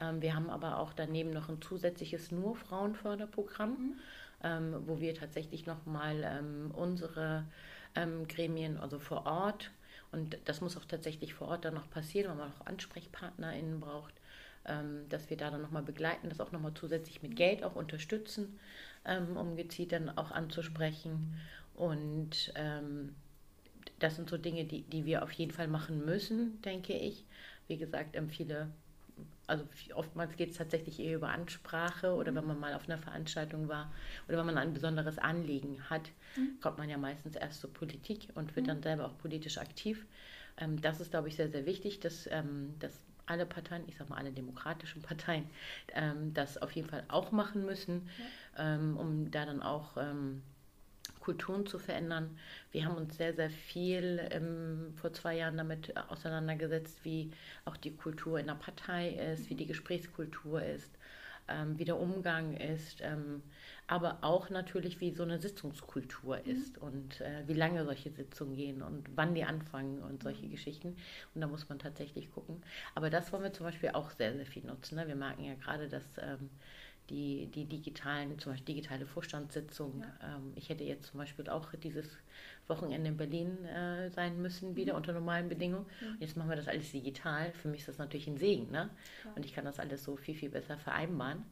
Ähm, 0.00 0.20
wir 0.20 0.34
haben 0.34 0.50
aber 0.50 0.78
auch 0.78 0.92
daneben 0.94 1.30
noch 1.30 1.48
ein 1.48 1.62
zusätzliches 1.62 2.32
nur 2.32 2.56
Frauenförderprogramm, 2.56 3.70
mhm. 3.70 3.94
Ähm, 4.42 4.74
wo 4.86 5.00
wir 5.00 5.14
tatsächlich 5.14 5.66
nochmal 5.66 6.24
ähm, 6.24 6.70
unsere 6.74 7.44
ähm, 7.94 8.26
Gremien, 8.26 8.78
also 8.78 8.98
vor 8.98 9.26
Ort, 9.26 9.70
und 10.12 10.38
das 10.44 10.60
muss 10.60 10.76
auch 10.76 10.84
tatsächlich 10.84 11.34
vor 11.34 11.48
Ort 11.48 11.64
dann 11.64 11.74
noch 11.74 11.90
passieren, 11.90 12.30
weil 12.30 12.36
man 12.36 12.52
auch 12.52 12.66
AnsprechpartnerInnen 12.66 13.80
braucht, 13.80 14.14
ähm, 14.66 15.08
dass 15.08 15.30
wir 15.30 15.36
da 15.36 15.50
dann 15.50 15.62
nochmal 15.62 15.82
begleiten, 15.82 16.28
das 16.28 16.40
auch 16.40 16.52
nochmal 16.52 16.74
zusätzlich 16.74 17.22
mit 17.22 17.36
Geld 17.36 17.62
auch 17.62 17.76
unterstützen, 17.76 18.58
ähm, 19.04 19.36
um 19.36 19.56
gezielt 19.56 19.92
dann 19.92 20.10
auch 20.10 20.30
anzusprechen. 20.32 21.36
Und 21.74 22.52
ähm, 22.56 23.14
das 24.00 24.16
sind 24.16 24.28
so 24.28 24.36
Dinge, 24.36 24.64
die, 24.64 24.82
die 24.82 25.04
wir 25.04 25.22
auf 25.22 25.32
jeden 25.32 25.52
Fall 25.52 25.68
machen 25.68 26.04
müssen, 26.04 26.60
denke 26.62 26.94
ich. 26.94 27.24
Wie 27.68 27.76
gesagt, 27.76 28.18
viele, 28.30 28.70
also 29.46 29.64
oftmals 29.94 30.36
geht 30.36 30.50
es 30.50 30.56
tatsächlich 30.56 31.00
eher 31.00 31.16
über 31.16 31.30
Ansprache 31.30 32.14
oder 32.14 32.34
wenn 32.34 32.46
man 32.46 32.58
mal 32.58 32.74
auf 32.74 32.88
einer 32.88 32.98
Veranstaltung 32.98 33.68
war 33.68 33.92
oder 34.28 34.38
wenn 34.38 34.46
man 34.46 34.58
ein 34.58 34.72
besonderes 34.72 35.18
Anliegen 35.18 35.82
hat, 35.90 36.10
mhm. 36.36 36.60
kommt 36.60 36.78
man 36.78 36.88
ja 36.88 36.98
meistens 36.98 37.36
erst 37.36 37.60
zur 37.60 37.72
Politik 37.72 38.28
und 38.34 38.54
wird 38.54 38.66
mhm. 38.66 38.70
dann 38.70 38.82
selber 38.82 39.06
auch 39.06 39.18
politisch 39.18 39.58
aktiv. 39.58 40.06
Das 40.82 41.00
ist, 41.00 41.10
glaube 41.10 41.28
ich, 41.28 41.36
sehr, 41.36 41.48
sehr 41.48 41.64
wichtig, 41.64 42.00
dass, 42.00 42.28
dass 42.78 43.06
alle 43.30 43.46
Parteien, 43.46 43.84
ich 43.86 43.96
sage 43.96 44.10
mal 44.10 44.18
alle 44.18 44.32
demokratischen 44.32 45.02
Parteien, 45.02 45.48
ähm, 45.94 46.34
das 46.34 46.58
auf 46.58 46.72
jeden 46.72 46.88
Fall 46.88 47.04
auch 47.08 47.30
machen 47.30 47.64
müssen, 47.64 48.08
ja. 48.56 48.74
ähm, 48.74 48.96
um 48.96 49.30
da 49.30 49.46
dann 49.46 49.62
auch 49.62 49.96
ähm, 49.96 50.42
Kulturen 51.20 51.66
zu 51.66 51.78
verändern. 51.78 52.38
Wir 52.72 52.84
haben 52.84 52.96
uns 52.96 53.16
sehr, 53.16 53.34
sehr 53.34 53.50
viel 53.50 54.20
ähm, 54.30 54.94
vor 54.96 55.12
zwei 55.12 55.36
Jahren 55.36 55.56
damit 55.56 55.96
auseinandergesetzt, 56.08 56.98
wie 57.04 57.30
auch 57.64 57.76
die 57.76 57.94
Kultur 57.94 58.40
in 58.40 58.46
der 58.46 58.54
Partei 58.54 59.10
ist, 59.10 59.50
wie 59.50 59.54
die 59.54 59.66
Gesprächskultur 59.66 60.62
ist, 60.62 60.90
ähm, 61.48 61.78
wie 61.78 61.84
der 61.84 61.98
Umgang 61.98 62.56
ist 62.56 63.00
ähm, 63.02 63.42
aber 63.90 64.18
auch 64.20 64.50
natürlich, 64.50 65.00
wie 65.00 65.10
so 65.10 65.24
eine 65.24 65.40
Sitzungskultur 65.40 66.38
mhm. 66.38 66.50
ist 66.50 66.78
und 66.78 67.20
äh, 67.20 67.42
wie 67.48 67.54
lange 67.54 67.84
solche 67.84 68.10
Sitzungen 68.10 68.54
gehen 68.54 68.82
und 68.82 69.04
wann 69.16 69.34
die 69.34 69.42
anfangen 69.42 70.00
und 70.00 70.22
solche 70.22 70.46
mhm. 70.46 70.52
Geschichten. 70.52 70.96
Und 71.34 71.40
da 71.40 71.48
muss 71.48 71.68
man 71.68 71.80
tatsächlich 71.80 72.30
gucken. 72.30 72.62
Aber 72.94 73.10
das 73.10 73.32
wollen 73.32 73.42
wir 73.42 73.52
zum 73.52 73.66
Beispiel 73.66 73.90
auch 73.90 74.12
sehr, 74.12 74.32
sehr 74.36 74.46
viel 74.46 74.64
nutzen. 74.64 74.94
Ne? 74.94 75.08
Wir 75.08 75.16
merken 75.16 75.42
ja 75.42 75.54
gerade, 75.54 75.88
dass 75.88 76.04
ähm, 76.18 76.50
die, 77.10 77.46
die 77.48 77.66
digitalen, 77.66 78.38
zum 78.38 78.52
Beispiel 78.52 78.76
digitale 78.76 79.06
Vorstandssitzungen, 79.06 80.00
ja. 80.00 80.36
ähm, 80.36 80.52
ich 80.54 80.68
hätte 80.68 80.84
jetzt 80.84 81.08
zum 81.08 81.18
Beispiel 81.18 81.48
auch 81.48 81.74
dieses 81.74 82.06
Wochenende 82.68 83.10
in 83.10 83.16
Berlin 83.16 83.64
äh, 83.64 84.10
sein 84.10 84.40
müssen, 84.40 84.76
wieder 84.76 84.92
mhm. 84.92 84.98
unter 84.98 85.12
normalen 85.12 85.48
Bedingungen. 85.48 85.86
Mhm. 86.00 86.16
Jetzt 86.20 86.36
machen 86.36 86.48
wir 86.48 86.56
das 86.56 86.68
alles 86.68 86.90
digital. 86.92 87.52
Für 87.52 87.68
mich 87.68 87.80
ist 87.80 87.88
das 87.88 87.98
natürlich 87.98 88.28
ein 88.28 88.38
Segen. 88.38 88.70
Ne? 88.70 88.88
Und 89.34 89.44
ich 89.44 89.52
kann 89.52 89.64
das 89.64 89.78
alles 89.78 90.04
so 90.04 90.16
viel, 90.16 90.34
viel 90.34 90.50
besser 90.50 90.78
vereinbaren 90.78 91.44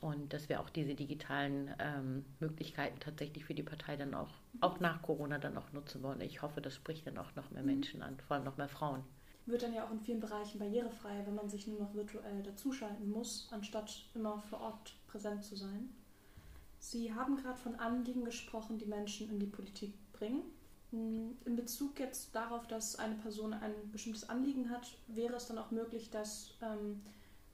und 0.00 0.32
dass 0.32 0.48
wir 0.48 0.60
auch 0.60 0.70
diese 0.70 0.94
digitalen 0.94 1.74
ähm, 1.78 2.24
Möglichkeiten 2.38 3.00
tatsächlich 3.00 3.44
für 3.44 3.54
die 3.54 3.62
Partei 3.62 3.96
dann 3.96 4.14
auch, 4.14 4.30
auch 4.60 4.80
nach 4.80 5.02
Corona 5.02 5.38
dann 5.38 5.56
auch 5.56 5.72
nutzen 5.72 6.02
wollen. 6.02 6.20
Ich 6.20 6.42
hoffe, 6.42 6.60
das 6.60 6.74
spricht 6.74 7.06
dann 7.06 7.18
auch 7.18 7.34
noch 7.34 7.50
mehr 7.50 7.62
mhm. 7.62 7.68
Menschen 7.68 8.02
an, 8.02 8.16
vor 8.26 8.36
allem 8.36 8.44
noch 8.44 8.56
mehr 8.56 8.68
Frauen. 8.68 9.02
Wird 9.46 9.62
dann 9.62 9.74
ja 9.74 9.84
auch 9.84 9.90
in 9.90 10.00
vielen 10.00 10.20
Bereichen 10.20 10.58
barrierefrei, 10.58 11.22
wenn 11.24 11.34
man 11.34 11.48
sich 11.48 11.66
nur 11.66 11.78
noch 11.78 11.94
virtuell 11.94 12.42
dazuschalten 12.42 13.10
muss, 13.10 13.48
anstatt 13.50 14.04
immer 14.14 14.38
vor 14.38 14.60
Ort 14.60 14.94
präsent 15.06 15.44
zu 15.44 15.56
sein. 15.56 15.92
Sie 16.78 17.12
haben 17.12 17.36
gerade 17.36 17.58
von 17.58 17.74
Anliegen 17.74 18.24
gesprochen, 18.24 18.78
die 18.78 18.86
Menschen 18.86 19.28
in 19.30 19.38
die 19.38 19.46
Politik 19.46 19.94
bringen. 20.12 20.42
Hm, 20.90 21.36
in 21.44 21.56
Bezug 21.56 21.98
jetzt 21.98 22.34
darauf, 22.34 22.66
dass 22.66 22.96
eine 22.96 23.16
Person 23.16 23.52
ein 23.52 23.74
bestimmtes 23.92 24.28
Anliegen 24.28 24.70
hat, 24.70 24.96
wäre 25.08 25.36
es 25.36 25.46
dann 25.46 25.58
auch 25.58 25.70
möglich, 25.70 26.10
dass 26.10 26.54
ähm, 26.62 27.00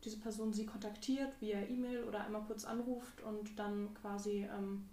diese 0.04 0.18
Person 0.18 0.52
sie 0.52 0.66
kontaktiert 0.66 1.32
via 1.40 1.60
E-Mail 1.62 2.04
oder 2.04 2.24
einmal 2.24 2.42
kurz 2.42 2.64
anruft 2.64 3.22
und 3.22 3.58
dann 3.58 3.92
quasi 3.94 4.48
ähm, 4.56 4.88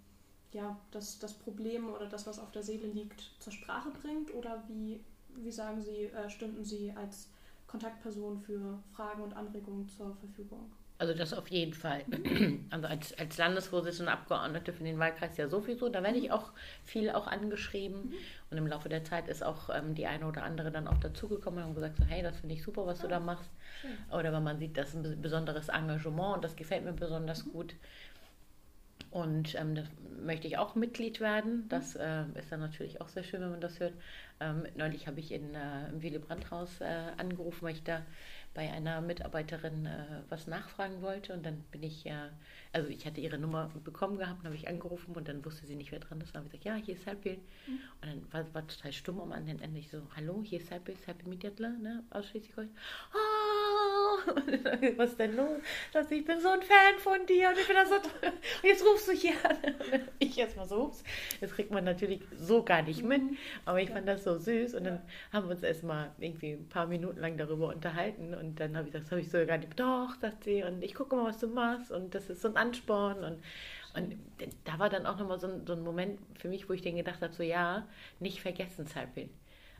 ja, 0.54 0.78
das, 0.90 1.18
das 1.18 1.34
Problem 1.34 1.88
oder 1.92 2.06
das, 2.06 2.26
was 2.26 2.38
auf 2.38 2.50
der 2.52 2.62
Seele 2.62 2.86
liegt, 2.86 3.32
zur 3.40 3.52
Sprache 3.52 3.90
bringt? 3.90 4.32
Oder 4.34 4.62
wie, 4.68 5.00
wie 5.42 5.50
sagen 5.50 5.80
Sie, 5.82 6.06
äh, 6.06 6.28
stünden 6.30 6.64
Sie 6.64 6.92
als 6.96 7.28
Kontaktperson 7.66 8.38
für 8.38 8.78
Fragen 8.94 9.22
und 9.22 9.34
Anregungen 9.34 9.88
zur 9.88 10.14
Verfügung? 10.16 10.70
Also 10.98 11.12
das 11.12 11.34
auf 11.34 11.48
jeden 11.48 11.74
Fall. 11.74 12.04
Also 12.70 12.88
als, 12.88 13.16
als 13.18 13.38
Landesvorsitzende 13.38 14.10
und 14.10 14.18
Abgeordnete 14.18 14.72
für 14.72 14.82
den 14.82 14.98
Wahlkreis 14.98 15.36
ja 15.36 15.48
sowieso. 15.48 15.88
Da 15.88 16.02
werde 16.02 16.18
ich 16.18 16.32
auch 16.32 16.52
viel 16.82 17.10
auch 17.10 17.28
angeschrieben. 17.28 18.06
Mhm. 18.06 18.14
Und 18.50 18.58
im 18.58 18.66
Laufe 18.66 18.88
der 18.88 19.04
Zeit 19.04 19.28
ist 19.28 19.44
auch 19.44 19.70
ähm, 19.72 19.94
die 19.94 20.06
eine 20.06 20.26
oder 20.26 20.42
andere 20.42 20.72
dann 20.72 20.88
auch 20.88 20.98
dazugekommen 20.98 21.64
und 21.64 21.74
gesagt 21.74 21.98
so, 21.98 22.04
hey, 22.04 22.22
das 22.22 22.38
finde 22.38 22.54
ich 22.54 22.62
super, 22.62 22.86
was 22.86 23.00
du 23.00 23.08
da 23.08 23.20
machst. 23.20 23.50
Oder 24.10 24.32
wenn 24.32 24.42
man 24.42 24.58
sieht, 24.58 24.76
das 24.76 24.88
ist 24.88 25.06
ein 25.06 25.22
besonderes 25.22 25.68
Engagement 25.68 26.36
und 26.36 26.44
das 26.44 26.56
gefällt 26.56 26.84
mir 26.84 26.92
besonders 26.92 27.44
mhm. 27.44 27.52
gut. 27.52 27.74
Und 29.14 29.54
ähm, 29.54 29.76
da 29.76 29.84
möchte 30.24 30.48
ich 30.48 30.58
auch 30.58 30.74
Mitglied 30.74 31.20
werden. 31.20 31.68
Das 31.68 31.94
äh, 31.94 32.24
ist 32.34 32.50
dann 32.50 32.58
natürlich 32.58 33.00
auch 33.00 33.08
sehr 33.08 33.22
schön, 33.22 33.42
wenn 33.42 33.52
man 33.52 33.60
das 33.60 33.78
hört. 33.78 33.92
Ähm, 34.40 34.64
neulich 34.74 35.06
habe 35.06 35.20
ich 35.20 35.30
in, 35.30 35.54
äh, 35.54 35.88
im 35.88 36.02
Willy 36.02 36.18
Brandt-Haus 36.18 36.80
äh, 36.80 37.12
angerufen, 37.16 37.62
weil 37.62 37.74
ich 37.74 37.84
da 37.84 38.02
bei 38.54 38.72
einer 38.72 39.00
Mitarbeiterin 39.00 39.86
äh, 39.86 40.22
was 40.30 40.48
nachfragen 40.48 41.00
wollte. 41.00 41.32
Und 41.32 41.46
dann 41.46 41.60
bin 41.70 41.84
ich 41.84 42.02
ja, 42.02 42.30
also 42.72 42.88
ich 42.88 43.06
hatte 43.06 43.20
ihre 43.20 43.38
Nummer 43.38 43.70
bekommen 43.84 44.18
gehabt, 44.18 44.44
habe 44.44 44.56
ich 44.56 44.66
angerufen 44.66 45.14
und 45.14 45.28
dann 45.28 45.44
wusste 45.44 45.64
sie 45.64 45.76
nicht, 45.76 45.92
wer 45.92 46.00
dran 46.00 46.20
ist. 46.20 46.34
Dann 46.34 46.44
habe 46.44 46.52
ich 46.52 46.60
gesagt, 46.60 46.76
ja, 46.76 46.84
hier 46.84 46.96
ist 46.96 47.06
Helpil. 47.06 47.38
Mhm. 47.68 47.80
Und 48.02 48.08
dann 48.08 48.32
war, 48.32 48.54
war 48.54 48.66
total 48.66 48.92
stumm 48.92 49.20
am 49.20 49.30
anderen 49.30 49.60
Ende. 49.60 49.78
Ich 49.78 49.90
so, 49.90 50.02
hallo, 50.16 50.42
hier 50.44 50.58
ist 50.58 50.72
Helpil, 50.72 50.96
Helpil 51.06 51.28
Mediatler, 51.28 51.70
ne, 51.70 52.02
aus 52.10 52.26
Schleswig-Holstein. 52.26 52.76
Oh, 53.84 54.18
was 54.96 55.10
ist 55.10 55.18
denn 55.18 55.36
los? 55.36 55.60
Ich 56.10 56.24
bin 56.24 56.40
so 56.40 56.48
ein 56.48 56.62
Fan 56.62 56.98
von 56.98 57.26
dir 57.26 57.48
und 57.48 57.58
ich 57.58 57.66
bin 57.66 57.76
das 57.76 57.88
so 57.88 57.98
toll. 57.98 58.32
Und 58.62 58.68
jetzt 58.68 58.84
rufst 58.84 59.08
du 59.08 59.12
hier 59.12 59.34
an. 59.44 59.56
ich 60.18 60.38
erstmal 60.38 60.66
so, 60.66 60.84
ups. 60.84 61.02
Das 61.40 61.52
kriegt 61.52 61.70
man 61.70 61.84
natürlich 61.84 62.20
so 62.36 62.62
gar 62.62 62.82
nicht 62.82 63.02
mit. 63.02 63.22
Mhm. 63.22 63.36
Aber 63.64 63.80
ich 63.80 63.90
fand 63.90 64.08
das 64.08 64.24
so 64.24 64.38
süß. 64.38 64.74
Und 64.74 64.84
dann 64.84 65.02
haben 65.32 65.46
wir 65.46 65.54
uns 65.54 65.62
erstmal 65.62 66.10
irgendwie 66.18 66.52
ein 66.52 66.68
paar 66.68 66.86
Minuten 66.86 67.20
lang 67.20 67.36
darüber 67.36 67.68
unterhalten. 67.68 68.34
Und 68.34 68.58
dann 68.60 68.76
habe 68.76 68.86
ich 68.86 68.92
gesagt, 68.92 69.06
das 69.06 69.10
habe 69.12 69.20
ich 69.20 69.30
so 69.30 69.44
gar 69.46 69.58
nicht. 69.58 69.78
Doch, 69.78 70.14
sagt 70.20 70.44
sie. 70.44 70.62
Und 70.62 70.82
ich 70.82 70.94
gucke 70.94 71.16
mal, 71.16 71.26
was 71.26 71.38
du 71.38 71.48
machst. 71.48 71.90
Und 71.90 72.14
das 72.14 72.30
ist 72.30 72.42
so 72.42 72.48
ein 72.48 72.56
Ansporn. 72.56 73.22
Und 73.24 73.42
und 73.94 74.16
da 74.64 74.78
war 74.80 74.90
dann 74.90 75.06
auch 75.06 75.18
nochmal 75.18 75.38
so 75.38 75.46
ein, 75.46 75.64
so 75.66 75.72
ein 75.72 75.84
Moment 75.84 76.18
für 76.36 76.48
mich, 76.48 76.68
wo 76.68 76.72
ich 76.72 76.82
dann 76.82 76.96
gedacht 76.96 77.22
habe, 77.22 77.32
so 77.32 77.44
ja, 77.44 77.86
nicht 78.18 78.40
vergessen, 78.40 78.88
Zeitbild. 78.88 79.30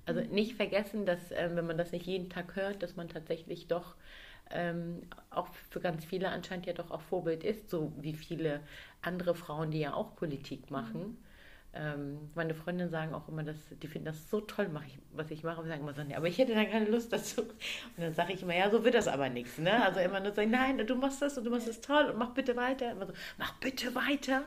Also 0.07 0.21
mhm. 0.21 0.31
nicht 0.31 0.55
vergessen, 0.55 1.07
dass 1.07 1.31
äh, 1.33 1.51
wenn 1.55 1.67
man 1.67 1.79
das 1.79 1.93
nicht 1.93 2.07
jeden 2.07 2.31
Tag 2.31 2.57
hört, 2.57 2.83
dass 2.83 2.97
man 2.97 3.09
tatsächlich 3.09 3.69
doch 3.69 3.95
ähm, 4.51 5.03
auch 5.31 5.49
für 5.71 5.81
ganz 5.81 6.05
viele 6.05 6.29
anscheinend 6.29 6.67
ja 6.67 6.73
doch 6.75 6.91
auch 6.91 7.01
Vorbild 7.01 7.45
ist, 7.45 7.71
so 7.71 7.93
wie 7.99 8.13
viele 8.13 8.61
andere 9.03 9.35
Frauen, 9.35 9.71
die 9.71 9.81
ja 9.81 9.95
auch 9.95 10.15
Politik 10.17 10.71
machen. 10.71 11.01
Mhm. 11.01 11.17
Ähm, 11.77 12.19
meine 12.37 12.55
Freundinnen 12.55 12.91
sagen 12.91 13.15
auch 13.15 13.29
immer, 13.29 13.43
dass 13.43 13.57
die 13.83 13.89
finden 13.89 14.07
das 14.07 14.31
so 14.31 14.41
toll, 14.41 14.69
mach 14.73 14.85
ich, 14.87 14.97
was 15.13 15.31
ich 15.33 15.43
mache. 15.43 15.61
Und 15.61 15.67
sagen 15.67 15.81
immer 15.81 15.93
so, 15.93 16.05
nee, 16.05 16.15
aber 16.15 16.29
ich 16.29 16.39
hätte 16.39 16.55
dann 16.55 16.71
keine 16.71 16.87
Lust 16.87 17.13
dazu. 17.13 17.43
Und 17.43 17.55
dann 17.99 18.15
sage 18.15 18.33
ich 18.33 18.43
immer, 18.43 18.55
ja, 18.55 18.71
so 18.71 18.85
wird 18.85 18.95
das 18.95 19.09
aber 19.09 19.29
nichts. 19.29 19.59
Ne? 19.59 19.85
Also 19.85 19.99
immer 20.01 20.21
nur 20.21 20.33
sagen, 20.33 20.51
nein, 20.51 20.87
du 20.87 20.95
machst 20.95 21.21
das 21.21 21.37
und 21.37 21.45
du 21.45 21.51
machst 21.51 21.67
das 21.67 21.81
toll 21.81 22.05
und 22.05 22.19
mach 22.19 22.31
bitte 22.31 22.55
weiter. 22.55 22.93
Immer 22.93 23.07
so, 23.07 23.13
mach 23.39 23.55
bitte 23.59 23.95
weiter. 23.95 24.45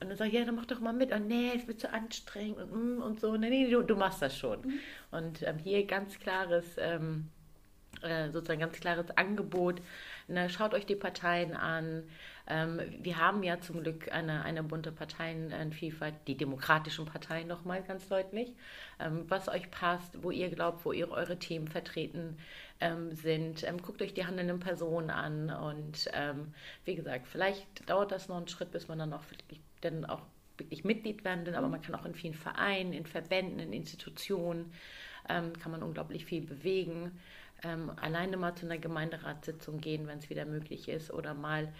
Und 0.00 0.08
dann 0.08 0.16
sage 0.16 0.30
ich, 0.30 0.36
ja, 0.36 0.44
dann 0.44 0.56
mach 0.56 0.66
doch 0.66 0.80
mal 0.80 0.92
mit. 0.92 1.12
Und 1.12 1.28
nee, 1.28 1.52
es 1.54 1.66
wird 1.66 1.80
zu 1.80 1.92
anstrengend 1.92 2.58
und, 2.58 2.98
mm, 2.98 3.02
und 3.02 3.20
so. 3.20 3.36
Nee, 3.36 3.50
nee, 3.50 3.70
du, 3.70 3.82
du 3.82 3.96
machst 3.96 4.22
das 4.22 4.36
schon. 4.36 4.60
Mhm. 4.62 4.78
Und 5.10 5.42
ähm, 5.42 5.58
hier 5.58 5.86
ganz 5.86 6.18
klares, 6.18 6.76
ähm, 6.78 7.28
äh, 8.02 8.30
sozusagen 8.30 8.60
ganz 8.60 8.80
klares 8.80 9.10
Angebot. 9.16 9.80
Ne, 10.26 10.48
schaut 10.50 10.74
euch 10.74 10.86
die 10.86 10.96
Parteien 10.96 11.54
an. 11.54 12.04
Ähm, 12.48 12.80
wir 13.00 13.18
haben 13.18 13.42
ja 13.42 13.60
zum 13.60 13.82
Glück 13.82 14.10
eine, 14.10 14.44
eine 14.44 14.62
bunte 14.62 14.90
Parteienvielfalt, 14.90 16.14
die 16.26 16.36
demokratischen 16.36 17.04
Parteien 17.06 17.46
nochmal 17.46 17.82
ganz 17.82 18.08
deutlich. 18.08 18.52
Ähm, 18.98 19.24
was 19.28 19.48
euch 19.48 19.70
passt, 19.70 20.22
wo 20.22 20.30
ihr 20.30 20.50
glaubt, 20.50 20.84
wo 20.84 20.92
ihr 20.92 21.10
eure 21.10 21.38
Themen 21.38 21.68
vertreten 21.68 22.38
ähm, 22.80 23.14
sind. 23.14 23.62
Ähm, 23.62 23.80
guckt 23.80 24.02
euch 24.02 24.14
die 24.14 24.26
handelnden 24.26 24.58
Personen 24.58 25.10
an. 25.10 25.50
Und 25.50 26.10
wie 26.84 26.94
gesagt, 26.94 27.28
vielleicht 27.28 27.88
dauert 27.88 28.10
das 28.10 28.28
noch 28.28 28.36
einen 28.36 28.48
Schritt, 28.48 28.72
bis 28.72 28.88
man 28.88 28.98
dann 28.98 29.12
auch 29.12 29.22
wirklich 29.30 29.60
dann 29.82 30.04
auch 30.04 30.22
wirklich 30.56 30.84
Mitglied 30.84 31.24
werden 31.24 31.46
will, 31.46 31.54
aber 31.54 31.68
man 31.68 31.82
kann 31.82 31.94
auch 31.94 32.04
in 32.04 32.14
vielen 32.14 32.34
Vereinen, 32.34 32.92
in 32.92 33.06
Verbänden, 33.06 33.58
in 33.58 33.72
Institutionen, 33.72 34.72
ähm, 35.28 35.52
kann 35.58 35.72
man 35.72 35.82
unglaublich 35.82 36.24
viel 36.24 36.42
bewegen. 36.42 37.18
Ähm, 37.62 37.92
alleine 38.00 38.36
mal 38.36 38.54
zu 38.54 38.66
einer 38.66 38.78
Gemeinderatssitzung 38.78 39.80
gehen, 39.80 40.06
wenn 40.06 40.18
es 40.18 40.30
wieder 40.30 40.44
möglich 40.44 40.88
ist, 40.88 41.12
oder 41.12 41.34
mal, 41.34 41.72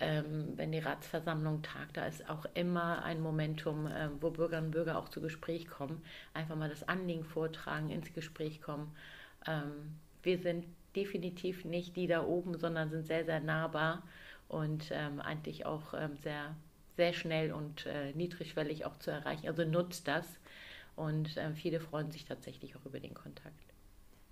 ähm, 0.00 0.52
wenn 0.56 0.72
die 0.72 0.78
Ratsversammlung 0.78 1.62
tagt, 1.62 1.96
da 1.96 2.06
ist 2.06 2.28
auch 2.28 2.46
immer 2.54 3.04
ein 3.04 3.20
Momentum, 3.20 3.86
äh, 3.86 4.08
wo 4.20 4.30
Bürgerinnen 4.30 4.66
und 4.66 4.72
Bürger 4.72 4.98
auch 4.98 5.08
zu 5.08 5.20
Gespräch 5.20 5.68
kommen, 5.68 6.02
einfach 6.34 6.56
mal 6.56 6.68
das 6.68 6.88
Anliegen 6.88 7.24
vortragen, 7.24 7.90
ins 7.90 8.12
Gespräch 8.12 8.60
kommen. 8.60 8.94
Ähm, 9.46 9.98
wir 10.22 10.38
sind 10.38 10.66
definitiv 10.96 11.64
nicht 11.64 11.96
die 11.96 12.06
da 12.06 12.24
oben, 12.24 12.58
sondern 12.58 12.90
sind 12.90 13.06
sehr, 13.06 13.24
sehr 13.24 13.40
nahbar 13.40 14.02
und 14.48 14.90
ähm, 14.90 15.20
eigentlich 15.20 15.64
auch 15.64 15.94
ähm, 15.94 16.16
sehr 16.16 16.56
sehr 16.96 17.12
schnell 17.12 17.52
und 17.52 17.86
äh, 17.86 18.12
niedrigschwellig 18.12 18.84
auch 18.84 18.98
zu 18.98 19.10
erreichen. 19.10 19.46
Also 19.46 19.64
nutzt 19.64 20.08
das 20.08 20.26
und 20.96 21.36
äh, 21.36 21.52
viele 21.54 21.80
freuen 21.80 22.10
sich 22.10 22.24
tatsächlich 22.24 22.76
auch 22.76 22.84
über 22.84 23.00
den 23.00 23.14
Kontakt. 23.14 23.74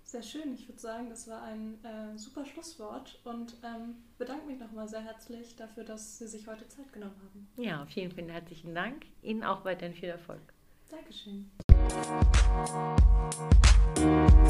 Sehr 0.03 0.23
schön. 0.23 0.55
Ich 0.55 0.67
würde 0.67 0.79
sagen, 0.79 1.09
das 1.09 1.27
war 1.27 1.43
ein 1.43 1.77
äh, 1.83 2.17
super 2.17 2.43
Schlusswort 2.43 3.19
und 3.25 3.55
ähm, 3.63 3.95
bedanke 4.17 4.47
mich 4.47 4.59
nochmal 4.59 4.87
sehr 4.87 5.03
herzlich 5.03 5.55
dafür, 5.55 5.83
dass 5.83 6.17
Sie 6.17 6.27
sich 6.27 6.47
heute 6.47 6.67
Zeit 6.67 6.91
genommen 6.91 7.15
haben. 7.23 7.47
Ja, 7.63 7.85
vielen, 7.85 8.11
vielen 8.11 8.29
herzlichen 8.29 8.73
Dank. 8.73 9.05
Ihnen 9.21 9.43
auch 9.43 9.65
weiterhin 9.65 9.93
viel 9.93 10.09
Erfolg. 10.09 10.41
Dankeschön. 10.89 11.51
Musik 13.99 14.49